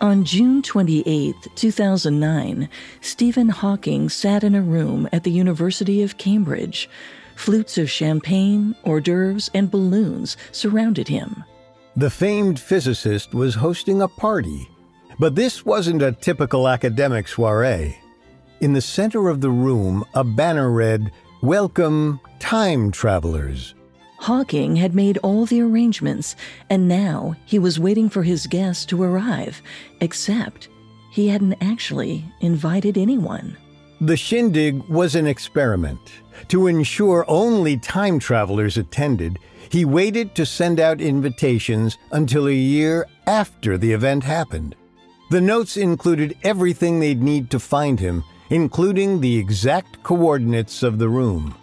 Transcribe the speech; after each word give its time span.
On 0.00 0.24
June 0.24 0.62
28, 0.62 1.34
2009, 1.56 2.70
Stephen 3.02 3.50
Hawking 3.50 4.08
sat 4.08 4.42
in 4.42 4.54
a 4.54 4.62
room 4.62 5.06
at 5.12 5.24
the 5.24 5.30
University 5.30 6.02
of 6.02 6.16
Cambridge. 6.16 6.88
Flutes 7.36 7.76
of 7.76 7.90
champagne, 7.90 8.74
hors 8.82 9.02
d'oeuvres, 9.02 9.50
and 9.52 9.70
balloons 9.70 10.38
surrounded 10.52 11.06
him. 11.06 11.44
The 11.96 12.08
famed 12.08 12.58
physicist 12.58 13.34
was 13.34 13.54
hosting 13.54 14.00
a 14.00 14.08
party. 14.08 14.70
But 15.18 15.34
this 15.34 15.66
wasn't 15.66 16.00
a 16.00 16.12
typical 16.12 16.66
academic 16.66 17.28
soiree. 17.28 17.98
In 18.62 18.72
the 18.72 18.80
center 18.80 19.28
of 19.28 19.42
the 19.42 19.50
room, 19.50 20.02
a 20.14 20.24
banner 20.24 20.70
read, 20.70 21.12
Welcome, 21.42 22.20
Time 22.38 22.90
Travelers. 22.90 23.74
Hawking 24.20 24.76
had 24.76 24.94
made 24.94 25.16
all 25.22 25.46
the 25.46 25.62
arrangements, 25.62 26.36
and 26.68 26.86
now 26.86 27.34
he 27.46 27.58
was 27.58 27.80
waiting 27.80 28.10
for 28.10 28.22
his 28.22 28.46
guests 28.46 28.84
to 28.86 29.02
arrive, 29.02 29.62
except 30.02 30.68
he 31.10 31.28
hadn't 31.28 31.56
actually 31.62 32.30
invited 32.42 32.98
anyone. 32.98 33.56
The 34.02 34.18
shindig 34.18 34.82
was 34.90 35.14
an 35.14 35.26
experiment. 35.26 36.00
To 36.48 36.66
ensure 36.66 37.24
only 37.28 37.78
time 37.78 38.18
travelers 38.18 38.76
attended, 38.76 39.38
he 39.70 39.86
waited 39.86 40.34
to 40.34 40.44
send 40.44 40.80
out 40.80 41.00
invitations 41.00 41.96
until 42.12 42.46
a 42.46 42.52
year 42.52 43.06
after 43.26 43.78
the 43.78 43.92
event 43.92 44.24
happened. 44.24 44.76
The 45.30 45.40
notes 45.40 45.78
included 45.78 46.36
everything 46.42 47.00
they'd 47.00 47.22
need 47.22 47.50
to 47.52 47.58
find 47.58 47.98
him, 47.98 48.24
including 48.50 49.20
the 49.20 49.38
exact 49.38 50.02
coordinates 50.02 50.82
of 50.82 50.98
the 50.98 51.08
room. 51.08 51.54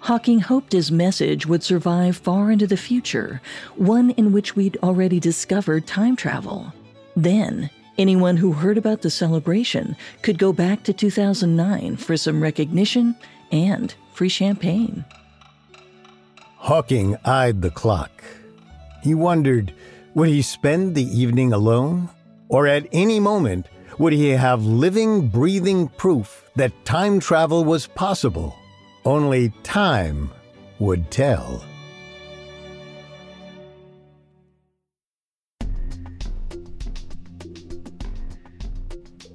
Hawking 0.00 0.40
hoped 0.40 0.72
his 0.72 0.92
message 0.92 1.46
would 1.46 1.62
survive 1.62 2.16
far 2.16 2.50
into 2.50 2.66
the 2.66 2.76
future, 2.76 3.40
one 3.74 4.10
in 4.10 4.32
which 4.32 4.54
we'd 4.54 4.76
already 4.82 5.18
discovered 5.18 5.86
time 5.86 6.16
travel. 6.16 6.72
Then, 7.16 7.70
anyone 7.98 8.36
who 8.36 8.52
heard 8.52 8.78
about 8.78 9.02
the 9.02 9.10
celebration 9.10 9.96
could 10.22 10.38
go 10.38 10.52
back 10.52 10.82
to 10.84 10.92
2009 10.92 11.96
for 11.96 12.16
some 12.16 12.42
recognition 12.42 13.16
and 13.50 13.94
free 14.12 14.28
champagne. 14.28 15.04
Hawking 16.56 17.16
eyed 17.24 17.62
the 17.62 17.70
clock. 17.70 18.24
He 19.02 19.14
wondered 19.14 19.72
would 20.16 20.28
he 20.28 20.40
spend 20.40 20.94
the 20.94 21.04
evening 21.04 21.52
alone? 21.52 22.08
Or 22.48 22.66
at 22.66 22.86
any 22.90 23.20
moment, 23.20 23.66
would 23.98 24.14
he 24.14 24.30
have 24.30 24.64
living, 24.64 25.28
breathing 25.28 25.88
proof 25.88 26.48
that 26.56 26.86
time 26.86 27.20
travel 27.20 27.64
was 27.64 27.86
possible? 27.86 28.56
Only 29.06 29.50
time 29.62 30.32
would 30.80 31.12
tell. 31.12 31.64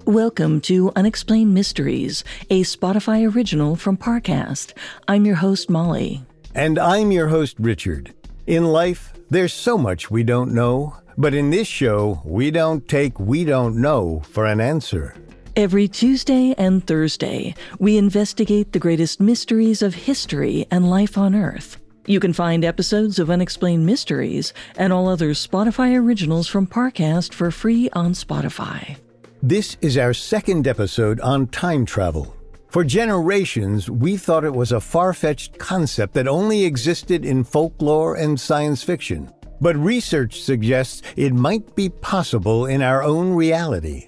Welcome 0.03 0.59
to 0.61 0.91
Unexplained 0.97 1.53
Mysteries, 1.53 2.25
a 2.49 2.63
Spotify 2.63 3.33
original 3.33 3.77
from 3.77 3.95
Parcast. 3.95 4.73
I'm 5.07 5.23
your 5.23 5.35
host, 5.35 5.69
Molly. 5.69 6.25
And 6.53 6.77
I'm 6.77 7.13
your 7.13 7.29
host, 7.29 7.55
Richard. 7.57 8.13
In 8.45 8.65
life, 8.65 9.13
there's 9.29 9.53
so 9.53 9.77
much 9.77 10.11
we 10.11 10.23
don't 10.23 10.53
know, 10.53 10.97
but 11.17 11.33
in 11.33 11.49
this 11.49 11.67
show, 11.69 12.21
we 12.25 12.51
don't 12.51 12.89
take 12.89 13.17
we 13.21 13.45
don't 13.45 13.79
know 13.79 14.21
for 14.31 14.45
an 14.45 14.59
answer. 14.59 15.15
Every 15.57 15.89
Tuesday 15.89 16.55
and 16.57 16.85
Thursday, 16.87 17.55
we 17.77 17.97
investigate 17.97 18.71
the 18.71 18.79
greatest 18.79 19.19
mysteries 19.19 19.81
of 19.81 19.93
history 19.93 20.65
and 20.71 20.89
life 20.89 21.17
on 21.17 21.35
Earth. 21.35 21.77
You 22.05 22.21
can 22.21 22.31
find 22.31 22.63
episodes 22.63 23.19
of 23.19 23.29
Unexplained 23.29 23.85
Mysteries 23.85 24.53
and 24.77 24.93
all 24.93 25.09
other 25.09 25.31
Spotify 25.31 25.99
originals 25.99 26.47
from 26.47 26.67
Parcast 26.67 27.33
for 27.33 27.51
free 27.51 27.89
on 27.91 28.13
Spotify. 28.13 28.95
This 29.43 29.75
is 29.81 29.97
our 29.97 30.13
second 30.13 30.69
episode 30.69 31.19
on 31.19 31.47
time 31.47 31.85
travel. 31.85 32.33
For 32.69 32.85
generations, 32.85 33.89
we 33.89 34.15
thought 34.15 34.45
it 34.45 34.53
was 34.53 34.71
a 34.71 34.79
far 34.79 35.13
fetched 35.13 35.57
concept 35.57 36.13
that 36.13 36.29
only 36.29 36.63
existed 36.63 37.25
in 37.25 37.43
folklore 37.43 38.15
and 38.15 38.39
science 38.39 38.83
fiction. 38.83 39.29
But 39.59 39.75
research 39.75 40.41
suggests 40.41 41.01
it 41.17 41.33
might 41.33 41.75
be 41.75 41.89
possible 41.89 42.67
in 42.67 42.81
our 42.81 43.03
own 43.03 43.33
reality. 43.33 44.07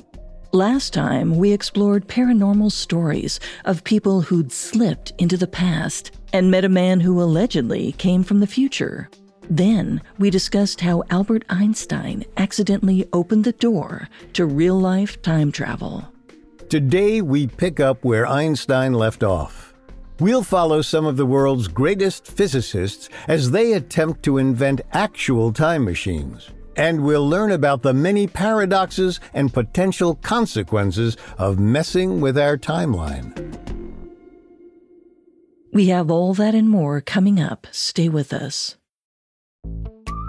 Last 0.55 0.93
time, 0.93 1.35
we 1.35 1.51
explored 1.51 2.07
paranormal 2.07 2.71
stories 2.71 3.39
of 3.65 3.83
people 3.83 4.21
who'd 4.21 4.51
slipped 4.51 5.11
into 5.17 5.35
the 5.35 5.47
past 5.47 6.11
and 6.31 6.51
met 6.51 6.63
a 6.63 6.69
man 6.69 6.99
who 6.99 7.19
allegedly 7.19 7.93
came 7.93 8.21
from 8.21 8.39
the 8.39 8.45
future. 8.45 9.09
Then, 9.49 9.99
we 10.19 10.29
discussed 10.29 10.81
how 10.81 11.05
Albert 11.09 11.43
Einstein 11.49 12.23
accidentally 12.37 13.09
opened 13.13 13.45
the 13.45 13.53
door 13.53 14.07
to 14.33 14.45
real 14.45 14.79
life 14.79 15.19
time 15.23 15.51
travel. 15.51 16.07
Today, 16.69 17.21
we 17.21 17.47
pick 17.47 17.79
up 17.79 18.03
where 18.03 18.27
Einstein 18.27 18.93
left 18.93 19.23
off. 19.23 19.73
We'll 20.19 20.43
follow 20.43 20.83
some 20.83 21.07
of 21.07 21.17
the 21.17 21.25
world's 21.25 21.67
greatest 21.67 22.27
physicists 22.27 23.09
as 23.27 23.49
they 23.49 23.73
attempt 23.73 24.21
to 24.25 24.37
invent 24.37 24.81
actual 24.91 25.51
time 25.51 25.83
machines 25.83 26.51
and 26.75 27.03
we'll 27.03 27.27
learn 27.27 27.51
about 27.51 27.81
the 27.81 27.93
many 27.93 28.27
paradoxes 28.27 29.19
and 29.33 29.53
potential 29.53 30.15
consequences 30.15 31.17
of 31.37 31.59
messing 31.59 32.21
with 32.21 32.37
our 32.37 32.57
timeline. 32.57 33.31
We 35.71 35.87
have 35.87 36.11
all 36.11 36.33
that 36.35 36.53
and 36.53 36.69
more 36.69 37.01
coming 37.01 37.39
up. 37.39 37.65
Stay 37.71 38.07
with 38.07 38.31
us. 38.31 38.75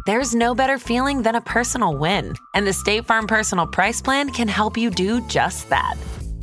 There's 0.06 0.34
no 0.34 0.54
better 0.54 0.78
feeling 0.78 1.22
than 1.22 1.34
a 1.34 1.40
personal 1.40 1.96
win, 1.96 2.34
and 2.54 2.66
the 2.66 2.72
State 2.72 3.06
Farm 3.06 3.26
Personal 3.26 3.66
Price 3.66 4.02
Plan 4.02 4.30
can 4.30 4.48
help 4.48 4.76
you 4.76 4.90
do 4.90 5.26
just 5.28 5.68
that. 5.70 5.96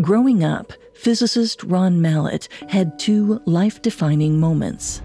Growing 0.00 0.44
up, 0.44 0.72
physicist 0.94 1.64
Ron 1.64 2.00
Mallett 2.00 2.48
had 2.68 3.00
two 3.00 3.42
life 3.46 3.82
defining 3.82 4.38
moments. 4.38 5.02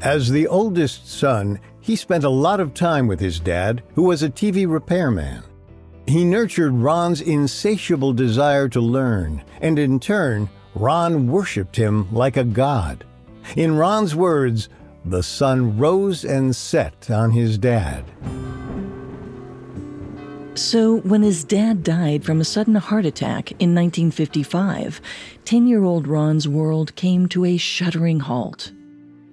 As 0.00 0.30
the 0.30 0.46
oldest 0.46 1.06
son, 1.06 1.60
he 1.82 1.94
spent 1.94 2.24
a 2.24 2.30
lot 2.30 2.58
of 2.58 2.72
time 2.72 3.06
with 3.06 3.20
his 3.20 3.38
dad, 3.38 3.82
who 3.94 4.04
was 4.04 4.22
a 4.22 4.30
TV 4.30 4.66
repairman. 4.66 5.42
He 6.06 6.24
nurtured 6.24 6.72
Ron's 6.72 7.20
insatiable 7.20 8.14
desire 8.14 8.66
to 8.70 8.80
learn, 8.80 9.44
and 9.60 9.78
in 9.78 10.00
turn, 10.00 10.48
Ron 10.74 11.30
worshipped 11.30 11.76
him 11.76 12.10
like 12.14 12.38
a 12.38 12.44
god. 12.44 13.04
In 13.56 13.76
Ron's 13.76 14.16
words, 14.16 14.70
the 15.04 15.22
sun 15.22 15.76
rose 15.76 16.24
and 16.24 16.56
set 16.56 17.10
on 17.10 17.30
his 17.30 17.58
dad. 17.58 18.06
So, 20.60 20.98
when 20.98 21.22
his 21.22 21.42
dad 21.42 21.82
died 21.82 22.22
from 22.22 22.38
a 22.38 22.44
sudden 22.44 22.74
heart 22.74 23.06
attack 23.06 23.50
in 23.52 23.74
1955, 23.74 25.00
10 25.46 25.66
year 25.66 25.82
old 25.82 26.06
Ron's 26.06 26.46
world 26.46 26.94
came 26.96 27.26
to 27.30 27.46
a 27.46 27.56
shuddering 27.56 28.20
halt. 28.20 28.70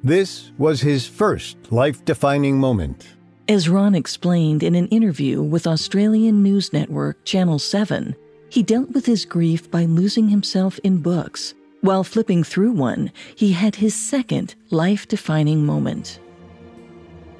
This 0.01 0.51
was 0.57 0.79
his 0.79 1.05
first 1.05 1.57
life 1.69 2.03
defining 2.05 2.57
moment. 2.57 3.09
As 3.49 3.67
Ron 3.67 3.93
explained 3.93 4.63
in 4.63 4.73
an 4.73 4.87
interview 4.87 5.43
with 5.43 5.67
Australian 5.67 6.43
news 6.43 6.71
network 6.71 7.23
Channel 7.25 7.59
7, 7.59 8.15
he 8.49 8.63
dealt 8.63 8.91
with 8.91 9.05
his 9.05 9.25
grief 9.25 9.69
by 9.69 9.83
losing 9.83 10.29
himself 10.29 10.79
in 10.79 11.01
books. 11.01 11.53
While 11.81 12.05
flipping 12.05 12.45
through 12.45 12.71
one, 12.71 13.11
he 13.35 13.51
had 13.51 13.75
his 13.75 13.93
second 13.93 14.55
life 14.69 15.09
defining 15.09 15.65
moment. 15.65 16.21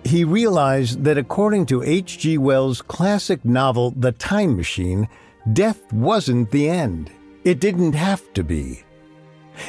He 0.08 0.24
realized 0.24 1.04
that 1.04 1.18
according 1.18 1.66
to 1.66 1.84
H.G. 1.84 2.38
Wells' 2.38 2.82
classic 2.82 3.44
novel, 3.44 3.92
The 3.92 4.14
Time 4.14 4.56
Machine, 4.56 5.10
death 5.52 5.92
wasn't 5.92 6.52
the 6.52 6.70
end. 6.70 7.12
It 7.44 7.60
didn't 7.60 7.92
have 7.92 8.34
to 8.36 8.42
be. 8.42 8.84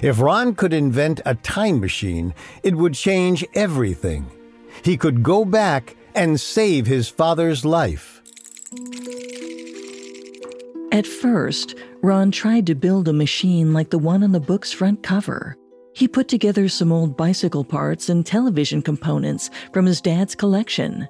If 0.01 0.21
Ron 0.21 0.55
could 0.55 0.73
invent 0.73 1.21
a 1.27 1.35
time 1.35 1.81
machine, 1.81 2.35
it 2.63 2.77
would 2.77 2.95
change 2.95 3.45
everything. 3.55 4.31
He 4.85 4.97
could 4.97 5.25
go 5.25 5.45
back 5.45 5.97
and 6.15 6.41
save 6.41 6.87
his 6.87 7.09
father's 7.09 7.65
life. 7.65 8.23
At 10.93 11.05
first, 11.05 11.75
Ron 12.01 12.31
tried 12.31 12.67
to 12.69 12.77
build 12.77 13.09
a 13.09 13.13
machine 13.13 13.73
like 13.73 13.91
the 13.91 13.99
one 13.99 14.23
on 14.23 14.31
the 14.31 14.39
book's 14.39 14.71
front 14.71 15.03
cover. 15.03 15.58
He 15.99 16.07
put 16.07 16.29
together 16.29 16.69
some 16.69 16.93
old 16.93 17.17
bicycle 17.17 17.65
parts 17.65 18.09
and 18.09 18.25
television 18.25 18.83
components 18.83 19.51
from 19.73 19.85
his 19.85 20.01
dad's 20.01 20.37
collection. 20.37 21.09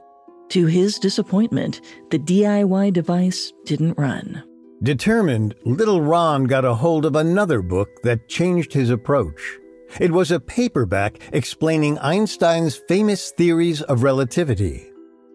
To 0.48 0.64
his 0.64 0.98
disappointment, 0.98 1.82
the 2.10 2.18
DIY 2.18 2.94
device 2.94 3.52
didn't 3.66 3.98
run. 3.98 4.42
Determined, 4.82 5.54
little 5.66 6.00
Ron 6.00 6.44
got 6.44 6.64
a 6.64 6.72
hold 6.72 7.04
of 7.04 7.16
another 7.16 7.60
book 7.60 7.90
that 8.02 8.30
changed 8.30 8.72
his 8.72 8.88
approach. 8.88 9.58
It 10.00 10.10
was 10.10 10.30
a 10.30 10.40
paperback 10.40 11.18
explaining 11.34 11.98
Einstein's 11.98 12.80
famous 12.88 13.30
theories 13.32 13.82
of 13.82 14.02
relativity. 14.02 14.90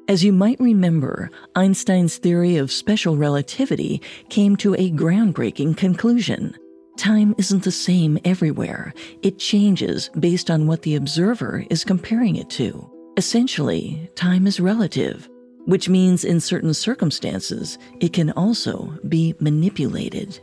As 0.08 0.24
you 0.24 0.34
might 0.34 0.60
remember, 0.60 1.30
Einstein's 1.54 2.18
theory 2.18 2.58
of 2.58 2.72
special 2.72 3.18
relativity 3.18 4.02
came 4.30 4.56
to 4.56 4.74
a 4.74 4.90
groundbreaking 4.90 5.78
conclusion. 5.78 6.56
Time 6.98 7.36
isn't 7.38 7.64
the 7.64 7.72
same 7.72 8.20
everywhere. 8.24 8.94
It 9.22 9.40
changes 9.40 10.10
based 10.20 10.52
on 10.52 10.68
what 10.68 10.84
the 10.84 10.96
observer 10.96 11.66
is 11.70 11.84
comparing 11.84 12.36
it 12.36 12.50
to. 12.52 12.90
Essentially, 13.18 14.10
time 14.16 14.48
is 14.48 14.60
relative 14.60 15.30
which 15.66 15.90
means 15.90 16.24
in 16.24 16.40
certain 16.40 16.74
circumstances, 16.74 17.78
it 18.00 18.14
can 18.14 18.32
also 18.32 18.94
be 19.08 19.34
manipulated. 19.40 20.40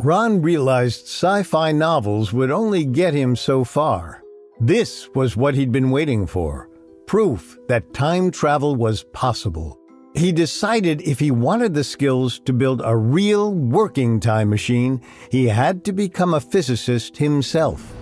Ron 0.00 0.42
realized 0.42 1.06
sci 1.06 1.42
fi 1.42 1.72
novels 1.72 2.32
would 2.32 2.50
only 2.50 2.84
get 2.84 3.14
him 3.14 3.34
so 3.34 3.64
far. 3.64 4.22
This 4.60 5.08
was 5.14 5.36
what 5.36 5.54
he'd 5.54 5.72
been 5.72 5.90
waiting 5.90 6.26
for 6.26 6.68
proof 7.06 7.56
that 7.68 7.94
time 7.94 8.30
travel 8.30 8.76
was 8.76 9.02
possible. 9.14 9.80
He 10.14 10.32
decided 10.32 11.02
if 11.02 11.20
he 11.20 11.30
wanted 11.30 11.74
the 11.74 11.84
skills 11.84 12.38
to 12.40 12.52
build 12.52 12.80
a 12.84 12.96
real 12.96 13.52
working 13.54 14.20
time 14.20 14.50
machine, 14.50 15.00
he 15.30 15.46
had 15.46 15.84
to 15.84 15.92
become 15.92 16.34
a 16.34 16.40
physicist 16.40 17.18
himself. 17.18 17.94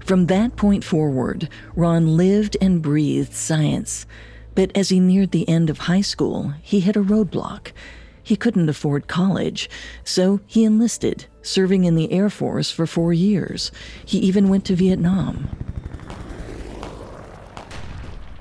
From 0.00 0.26
that 0.26 0.54
point 0.54 0.84
forward, 0.84 1.48
Ron 1.74 2.16
lived 2.16 2.56
and 2.60 2.80
breathed 2.80 3.34
science. 3.34 4.06
But 4.54 4.70
as 4.74 4.88
he 4.88 5.00
neared 5.00 5.32
the 5.32 5.48
end 5.48 5.68
of 5.68 5.78
high 5.78 6.00
school, 6.00 6.54
he 6.62 6.80
hit 6.80 6.96
a 6.96 7.02
roadblock. 7.02 7.72
He 8.22 8.36
couldn't 8.36 8.68
afford 8.68 9.08
college, 9.08 9.68
so 10.02 10.40
he 10.46 10.64
enlisted, 10.64 11.26
serving 11.42 11.84
in 11.84 11.94
the 11.94 12.10
Air 12.12 12.30
Force 12.30 12.70
for 12.70 12.86
four 12.86 13.12
years. 13.12 13.70
He 14.04 14.18
even 14.18 14.48
went 14.48 14.64
to 14.66 14.74
Vietnam. 14.74 15.48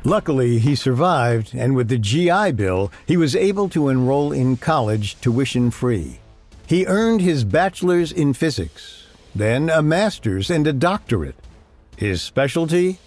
Luckily, 0.06 0.60
he 0.60 0.76
survived, 0.76 1.56
and 1.56 1.76
with 1.76 1.88
the 1.88 1.98
GI 1.98 2.52
Bill, 2.52 2.92
he 3.08 3.18
was 3.18 3.36
able 3.36 3.68
to 3.70 3.90
enroll 3.90 4.32
in 4.32 4.56
college 4.56 5.20
tuition 5.20 5.72
free. 5.72 6.20
He 6.68 6.86
earned 6.86 7.22
his 7.22 7.44
bachelor's 7.44 8.12
in 8.12 8.34
physics, 8.34 9.08
then 9.34 9.68
a 9.72 9.82
master's 9.82 10.52
and 10.52 10.68
a 10.68 10.74
doctorate. 10.74 11.36
His 11.98 12.22
specialty? 12.22 13.00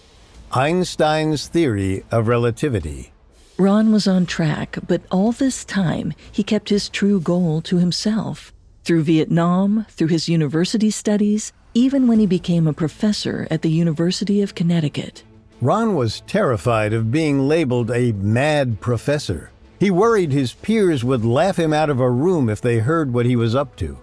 Einstein's 0.51 1.47
theory 1.47 2.03
of 2.11 2.27
relativity. 2.27 3.13
Ron 3.57 3.93
was 3.93 4.05
on 4.05 4.25
track, 4.25 4.77
but 4.85 5.01
all 5.09 5.31
this 5.31 5.63
time 5.63 6.13
he 6.31 6.43
kept 6.43 6.67
his 6.67 6.89
true 6.89 7.21
goal 7.21 7.61
to 7.61 7.77
himself. 7.77 8.53
Through 8.83 9.03
Vietnam, 9.03 9.85
through 9.89 10.07
his 10.07 10.27
university 10.27 10.91
studies, 10.91 11.53
even 11.73 12.07
when 12.07 12.19
he 12.19 12.25
became 12.25 12.67
a 12.67 12.73
professor 12.73 13.47
at 13.49 13.61
the 13.61 13.69
University 13.69 14.41
of 14.41 14.55
Connecticut. 14.55 15.23
Ron 15.61 15.95
was 15.95 16.21
terrified 16.21 16.93
of 16.93 17.11
being 17.11 17.47
labeled 17.49 17.91
a 17.91 18.13
mad 18.13 18.79
professor. 18.79 19.51
He 19.77 19.91
worried 19.91 20.31
his 20.31 20.53
peers 20.53 21.03
would 21.03 21.25
laugh 21.25 21.59
him 21.59 21.73
out 21.73 21.89
of 21.89 21.99
a 21.99 22.09
room 22.09 22.49
if 22.49 22.61
they 22.61 22.79
heard 22.79 23.13
what 23.13 23.25
he 23.25 23.35
was 23.35 23.55
up 23.55 23.75
to. 23.77 23.97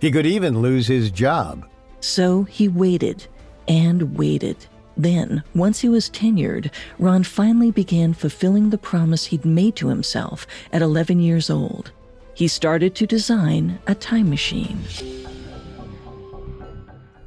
He 0.00 0.10
could 0.10 0.26
even 0.26 0.60
lose 0.60 0.86
his 0.86 1.10
job. 1.10 1.66
So 2.00 2.42
he 2.42 2.68
waited 2.68 3.26
and 3.66 4.16
waited. 4.18 4.56
Then, 4.98 5.42
once 5.54 5.80
he 5.80 5.88
was 5.88 6.10
tenured, 6.10 6.70
Ron 6.98 7.22
finally 7.22 7.70
began 7.70 8.12
fulfilling 8.12 8.68
the 8.68 8.78
promise 8.78 9.26
he'd 9.26 9.44
made 9.44 9.76
to 9.76 9.88
himself 9.88 10.46
at 10.72 10.82
11 10.82 11.20
years 11.20 11.48
old. 11.48 11.90
He 12.34 12.48
started 12.48 12.94
to 12.96 13.06
design 13.06 13.78
a 13.86 13.94
time 13.94 14.28
machine. 14.28 14.80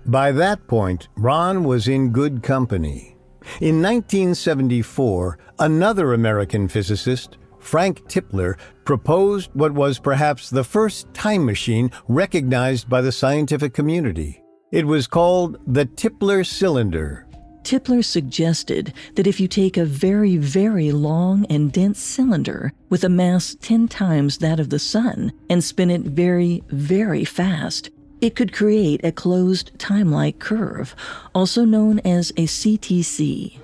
By 0.06 0.32
that 0.34 0.68
point, 0.68 1.08
Ron 1.16 1.64
was 1.64 1.88
in 1.88 2.12
good 2.12 2.44
company. 2.44 3.11
In 3.60 3.82
1974, 3.82 5.38
another 5.60 6.14
American 6.14 6.68
physicist, 6.68 7.38
Frank 7.60 8.02
Tipler, 8.08 8.58
proposed 8.86 9.52
what 9.54 9.74
was 9.74 10.00
perhaps 10.00 10.50
the 10.50 10.64
first 10.64 11.14
time 11.14 11.46
machine 11.46 11.92
recognized 12.08 12.90
by 12.90 13.02
the 13.02 13.12
scientific 13.12 13.74
community. 13.74 14.42
It 14.72 14.88
was 14.88 15.06
called 15.06 15.58
the 15.68 15.86
Tipler 15.86 16.46
cylinder. 16.46 17.28
Tipler 17.64 18.04
suggested 18.04 18.94
that 19.16 19.28
if 19.28 19.40
you 19.40 19.48
take 19.48 19.78
a 19.78 19.86
very, 19.86 20.38
very 20.38 20.92
long 20.92 21.46
and 21.46 21.72
dense 21.72 22.00
cylinder 22.00 22.74
with 22.90 23.04
a 23.04 23.10
mass 23.10 23.56
10 23.62 23.88
times 23.88 24.40
that 24.40 24.60
of 24.60 24.70
the 24.70 24.80
Sun 24.80 25.32
and 25.50 25.64
spin 25.64 25.92
it 25.92 26.02
very, 26.02 26.64
very 26.70 27.24
fast, 27.24 27.92
it 28.22 28.36
could 28.36 28.54
create 28.54 29.04
a 29.04 29.12
closed 29.12 29.78
time 29.80 30.12
like 30.12 30.40
curve, 30.40 30.96
also 31.36 31.66
known 31.66 32.00
as 32.00 32.30
a 32.32 32.46
CTC. 32.46 33.60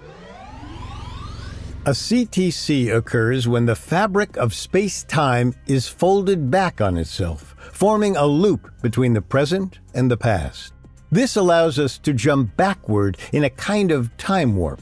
A 1.86 1.92
CTC 1.92 2.94
occurs 2.94 3.48
when 3.48 3.66
the 3.66 3.76
fabric 3.76 4.36
of 4.36 4.54
space 4.54 5.04
time 5.04 5.54
is 5.68 5.88
folded 5.88 6.52
back 6.52 6.82
on 6.82 6.98
itself, 6.98 7.56
forming 7.72 8.18
a 8.18 8.26
loop 8.26 8.70
between 8.82 9.14
the 9.14 9.22
present 9.22 9.80
and 9.94 10.12
the 10.12 10.18
past. 10.18 10.74
This 11.12 11.38
allows 11.38 11.80
us 11.80 11.98
to 12.00 12.12
jump 12.12 12.58
backward 12.58 13.18
in 13.32 13.46
a 13.46 13.50
kind 13.50 13.92
of 13.92 14.16
time 14.18 14.58
warp. 14.58 14.82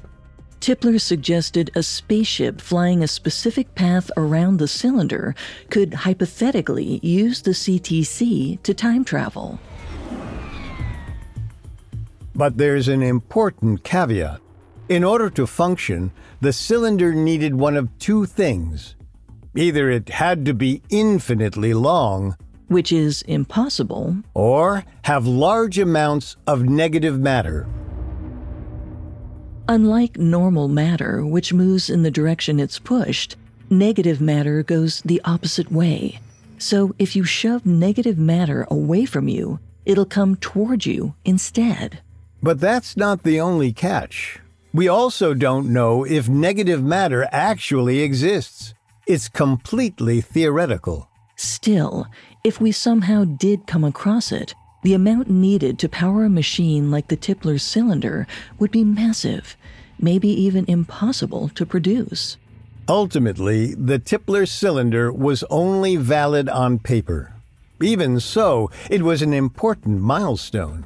Tipler 0.66 1.00
suggested 1.00 1.70
a 1.76 1.84
spaceship 1.84 2.60
flying 2.60 3.04
a 3.04 3.08
specific 3.08 3.76
path 3.76 4.10
around 4.18 4.58
the 4.58 4.68
cylinder 4.68 5.36
could 5.70 5.94
hypothetically 5.94 7.00
use 7.04 7.44
the 7.44 7.52
CTC 7.52 8.64
to 8.64 8.74
time 8.74 9.06
travel. 9.06 9.60
But 12.34 12.58
there's 12.58 12.88
an 12.88 13.04
important 13.04 13.84
caveat. 13.84 14.42
In 14.90 15.04
order 15.04 15.30
to 15.30 15.46
function, 15.46 16.12
the 16.42 16.52
cylinder 16.52 17.14
needed 17.14 17.54
one 17.54 17.78
of 17.78 17.96
two 18.00 18.26
things. 18.26 18.96
Either 19.56 19.92
it 19.92 20.10
had 20.10 20.46
to 20.46 20.56
be 20.56 20.82
infinitely 20.90 21.76
long, 21.76 22.36
which 22.70 22.92
is 22.92 23.22
impossible, 23.28 24.18
or 24.34 24.84
have 25.04 25.28
large 25.28 25.78
amounts 25.78 26.38
of 26.48 26.64
negative 26.64 27.20
matter. 27.20 27.68
Unlike 29.68 30.20
normal 30.20 30.68
matter, 30.68 31.26
which 31.26 31.52
moves 31.52 31.90
in 31.90 32.04
the 32.04 32.12
direction 32.12 32.60
it's 32.60 32.78
pushed, 32.78 33.36
negative 33.68 34.22
matter 34.22 34.62
goes 34.62 35.02
the 35.02 35.20
opposite 35.26 35.72
way. 35.72 36.20
So 36.60 36.94
if 37.00 37.16
you 37.16 37.24
shove 37.24 37.66
negative 37.66 38.20
matter 38.20 38.68
away 38.70 39.06
from 39.06 39.28
you, 39.28 39.60
it'll 39.84 40.06
come 40.06 40.36
toward 40.36 40.86
you 40.86 41.16
instead. 41.26 42.00
But 42.44 42.60
that's 42.60 42.96
not 42.96 43.24
the 43.24 43.42
only 43.42 43.74
catch. 43.74 44.40
We 44.72 44.88
also 44.88 45.34
don't 45.34 45.74
know 45.74 46.04
if 46.04 46.30
negative 46.30 46.84
matter 46.84 47.28
actually 47.32 48.02
exists. 48.02 48.76
It's 49.08 49.30
completely 49.30 50.22
theoretical. 50.22 51.10
Still, 51.38 52.06
if 52.44 52.62
we 52.62 52.72
somehow 52.72 53.24
did 53.24 53.66
come 53.66 53.84
across 53.84 54.32
it, 54.32 54.54
the 54.86 54.94
amount 54.94 55.28
needed 55.28 55.80
to 55.80 55.90
power 55.90 56.26
a 56.26 56.30
machine 56.30 56.92
like 56.92 57.08
the 57.08 57.18
Tipler 57.18 57.60
cylinder 57.60 58.28
would 58.60 58.70
be 58.70 58.84
massive, 58.84 59.58
maybe 60.00 60.28
even 60.30 60.64
impossible 60.68 61.50
to 61.50 61.66
produce. 61.66 62.38
Ultimately, 62.88 63.74
the 63.74 63.98
Tipler 63.98 64.48
cylinder 64.48 65.12
was 65.12 65.44
only 65.50 65.96
valid 65.96 66.48
on 66.48 66.78
paper. 66.78 67.34
Even 67.82 68.20
so, 68.20 68.70
it 68.92 69.02
was 69.02 69.24
an 69.24 69.34
important 69.34 70.02
milestone. 70.02 70.86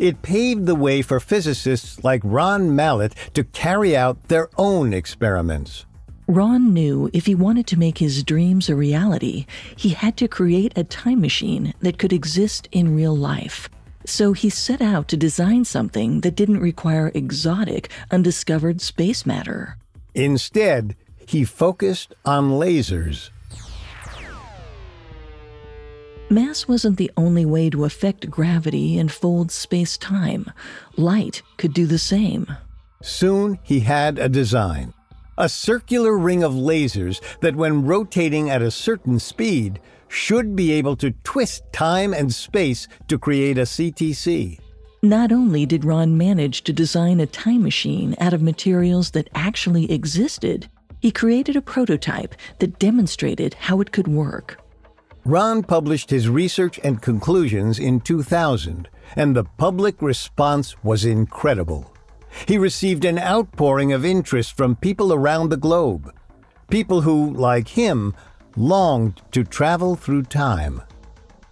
It 0.00 0.22
paved 0.22 0.66
the 0.66 0.74
way 0.74 1.00
for 1.00 1.20
physicists 1.20 2.02
like 2.02 2.22
Ron 2.24 2.74
Mallett 2.74 3.14
to 3.34 3.44
carry 3.44 3.96
out 3.96 4.26
their 4.26 4.48
own 4.58 4.92
experiments. 4.92 5.86
Ron 6.28 6.74
knew 6.74 7.08
if 7.12 7.26
he 7.26 7.36
wanted 7.36 7.68
to 7.68 7.78
make 7.78 7.98
his 7.98 8.24
dreams 8.24 8.68
a 8.68 8.74
reality, 8.74 9.46
he 9.76 9.90
had 9.90 10.16
to 10.16 10.26
create 10.26 10.76
a 10.76 10.82
time 10.82 11.20
machine 11.20 11.72
that 11.82 11.98
could 11.98 12.12
exist 12.12 12.68
in 12.72 12.96
real 12.96 13.16
life. 13.16 13.68
So 14.04 14.32
he 14.32 14.50
set 14.50 14.82
out 14.82 15.06
to 15.08 15.16
design 15.16 15.64
something 15.64 16.22
that 16.22 16.34
didn't 16.34 16.58
require 16.58 17.12
exotic, 17.14 17.90
undiscovered 18.10 18.80
space 18.80 19.24
matter. 19.24 19.78
Instead, 20.14 20.96
he 21.26 21.44
focused 21.44 22.12
on 22.24 22.50
lasers. 22.50 23.30
Mass 26.28 26.66
wasn't 26.66 26.98
the 26.98 27.12
only 27.16 27.44
way 27.44 27.70
to 27.70 27.84
affect 27.84 28.30
gravity 28.30 28.98
and 28.98 29.12
fold 29.12 29.52
space 29.52 29.96
time. 29.96 30.50
Light 30.96 31.42
could 31.56 31.72
do 31.72 31.86
the 31.86 31.98
same. 31.98 32.48
Soon 33.00 33.60
he 33.62 33.80
had 33.80 34.18
a 34.18 34.28
design 34.28 34.92
a 35.38 35.48
circular 35.48 36.16
ring 36.16 36.42
of 36.42 36.52
lasers 36.52 37.20
that, 37.40 37.56
when 37.56 37.84
rotating 37.84 38.50
at 38.50 38.62
a 38.62 38.70
certain 38.70 39.18
speed, 39.18 39.80
should 40.08 40.54
be 40.54 40.72
able 40.72 40.96
to 40.96 41.10
twist 41.24 41.62
time 41.72 42.14
and 42.14 42.32
space 42.32 42.88
to 43.08 43.18
create 43.18 43.58
a 43.58 43.62
CTC. 43.62 44.58
Not 45.02 45.30
only 45.30 45.66
did 45.66 45.84
Ron 45.84 46.16
manage 46.16 46.62
to 46.62 46.72
design 46.72 47.20
a 47.20 47.26
time 47.26 47.62
machine 47.62 48.16
out 48.18 48.32
of 48.32 48.42
materials 48.42 49.10
that 49.10 49.28
actually 49.34 49.90
existed, 49.92 50.68
he 51.00 51.10
created 51.10 51.56
a 51.56 51.62
prototype 51.62 52.34
that 52.58 52.78
demonstrated 52.78 53.54
how 53.54 53.80
it 53.80 53.92
could 53.92 54.08
work. 54.08 54.60
Ron 55.24 55.62
published 55.62 56.10
his 56.10 56.28
research 56.28 56.80
and 56.82 57.02
conclusions 57.02 57.78
in 57.78 58.00
2000, 58.00 58.88
and 59.16 59.36
the 59.36 59.44
public 59.44 60.00
response 60.00 60.82
was 60.82 61.04
incredible. 61.04 61.92
He 62.46 62.58
received 62.58 63.04
an 63.04 63.18
outpouring 63.18 63.92
of 63.92 64.04
interest 64.04 64.56
from 64.56 64.76
people 64.76 65.12
around 65.12 65.48
the 65.48 65.56
globe, 65.56 66.12
people 66.68 67.00
who, 67.00 67.32
like 67.32 67.68
him, 67.68 68.14
longed 68.56 69.22
to 69.32 69.44
travel 69.44 69.96
through 69.96 70.24
time. 70.24 70.82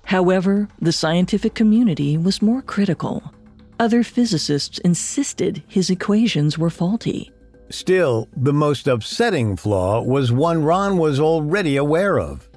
However, 0.04 0.68
the 0.80 0.92
scientific 0.92 1.54
community 1.54 2.16
was 2.16 2.42
more 2.42 2.62
critical. 2.62 3.32
Other 3.80 4.02
physicists 4.02 4.78
insisted 4.78 5.62
his 5.66 5.90
equations 5.90 6.58
were 6.58 6.70
faulty. 6.70 7.32
Still, 7.70 8.28
the 8.36 8.52
most 8.52 8.86
upsetting 8.86 9.56
flaw 9.56 10.02
was 10.02 10.30
one 10.30 10.62
Ron 10.62 10.98
was 10.98 11.18
already 11.18 11.76
aware 11.76 12.20
of. 12.20 12.48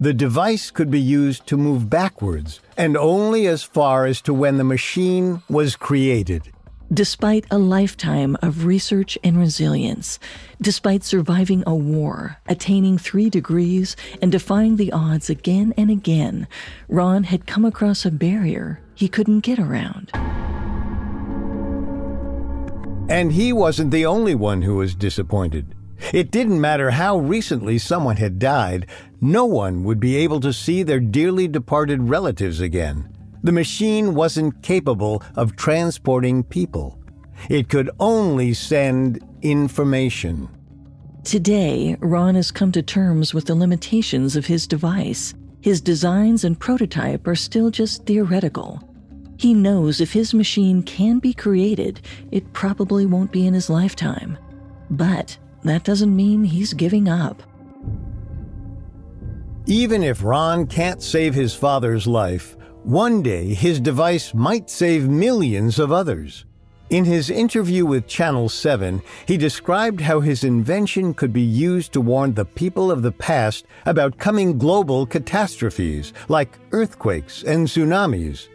The 0.00 0.14
device 0.14 0.70
could 0.70 0.90
be 0.90 1.00
used 1.00 1.46
to 1.48 1.58
move 1.58 1.90
backwards, 1.90 2.60
and 2.76 2.96
only 2.96 3.46
as 3.46 3.62
far 3.62 4.06
as 4.06 4.22
to 4.22 4.32
when 4.32 4.56
the 4.56 4.64
machine 4.64 5.42
was 5.50 5.76
created. 5.76 6.50
Despite 6.92 7.46
a 7.52 7.58
lifetime 7.58 8.36
of 8.42 8.64
research 8.64 9.16
and 9.22 9.38
resilience, 9.38 10.18
despite 10.60 11.04
surviving 11.04 11.62
a 11.64 11.72
war, 11.72 12.38
attaining 12.48 12.98
three 12.98 13.30
degrees, 13.30 13.94
and 14.20 14.32
defying 14.32 14.74
the 14.74 14.90
odds 14.90 15.30
again 15.30 15.72
and 15.76 15.88
again, 15.88 16.48
Ron 16.88 17.22
had 17.22 17.46
come 17.46 17.64
across 17.64 18.04
a 18.04 18.10
barrier 18.10 18.80
he 18.92 19.06
couldn't 19.06 19.40
get 19.40 19.60
around. 19.60 20.10
And 23.08 23.30
he 23.30 23.52
wasn't 23.52 23.92
the 23.92 24.06
only 24.06 24.34
one 24.34 24.62
who 24.62 24.74
was 24.74 24.96
disappointed. 24.96 25.76
It 26.12 26.32
didn't 26.32 26.60
matter 26.60 26.90
how 26.90 27.18
recently 27.18 27.78
someone 27.78 28.16
had 28.16 28.40
died, 28.40 28.86
no 29.20 29.44
one 29.44 29.84
would 29.84 30.00
be 30.00 30.16
able 30.16 30.40
to 30.40 30.52
see 30.52 30.82
their 30.82 30.98
dearly 30.98 31.46
departed 31.46 32.08
relatives 32.08 32.60
again. 32.60 33.08
The 33.42 33.52
machine 33.52 34.14
wasn't 34.14 34.62
capable 34.62 35.22
of 35.36 35.56
transporting 35.56 36.42
people. 36.42 36.98
It 37.48 37.68
could 37.68 37.90
only 37.98 38.52
send 38.52 39.24
information. 39.42 40.48
Today, 41.24 41.96
Ron 42.00 42.34
has 42.34 42.50
come 42.50 42.72
to 42.72 42.82
terms 42.82 43.32
with 43.32 43.46
the 43.46 43.54
limitations 43.54 44.36
of 44.36 44.46
his 44.46 44.66
device. 44.66 45.34
His 45.62 45.80
designs 45.80 46.44
and 46.44 46.58
prototype 46.58 47.26
are 47.26 47.34
still 47.34 47.70
just 47.70 48.04
theoretical. 48.06 48.82
He 49.38 49.54
knows 49.54 50.00
if 50.00 50.12
his 50.12 50.34
machine 50.34 50.82
can 50.82 51.18
be 51.18 51.32
created, 51.32 52.02
it 52.30 52.52
probably 52.52 53.06
won't 53.06 53.32
be 53.32 53.46
in 53.46 53.54
his 53.54 53.70
lifetime. 53.70 54.36
But 54.90 55.38
that 55.62 55.84
doesn't 55.84 56.14
mean 56.14 56.44
he's 56.44 56.74
giving 56.74 57.08
up. 57.08 57.42
Even 59.66 60.02
if 60.02 60.24
Ron 60.24 60.66
can't 60.66 61.02
save 61.02 61.32
his 61.32 61.54
father's 61.54 62.06
life, 62.06 62.56
one 62.84 63.22
day 63.22 63.54
his 63.54 63.80
device 63.80 64.32
might 64.34 64.70
save 64.70 65.08
millions 65.08 65.78
of 65.78 65.92
others. 65.92 66.44
In 66.90 67.04
his 67.04 67.30
interview 67.30 67.86
with 67.86 68.08
Channel 68.08 68.48
7, 68.48 69.00
he 69.26 69.36
described 69.36 70.00
how 70.00 70.18
his 70.18 70.42
invention 70.42 71.14
could 71.14 71.32
be 71.32 71.40
used 71.40 71.92
to 71.92 72.00
warn 72.00 72.34
the 72.34 72.44
people 72.44 72.90
of 72.90 73.02
the 73.02 73.12
past 73.12 73.64
about 73.86 74.18
coming 74.18 74.58
global 74.58 75.06
catastrophes 75.06 76.12
like 76.28 76.58
earthquakes 76.72 77.44
and 77.44 77.68
tsunamis. 77.68 78.48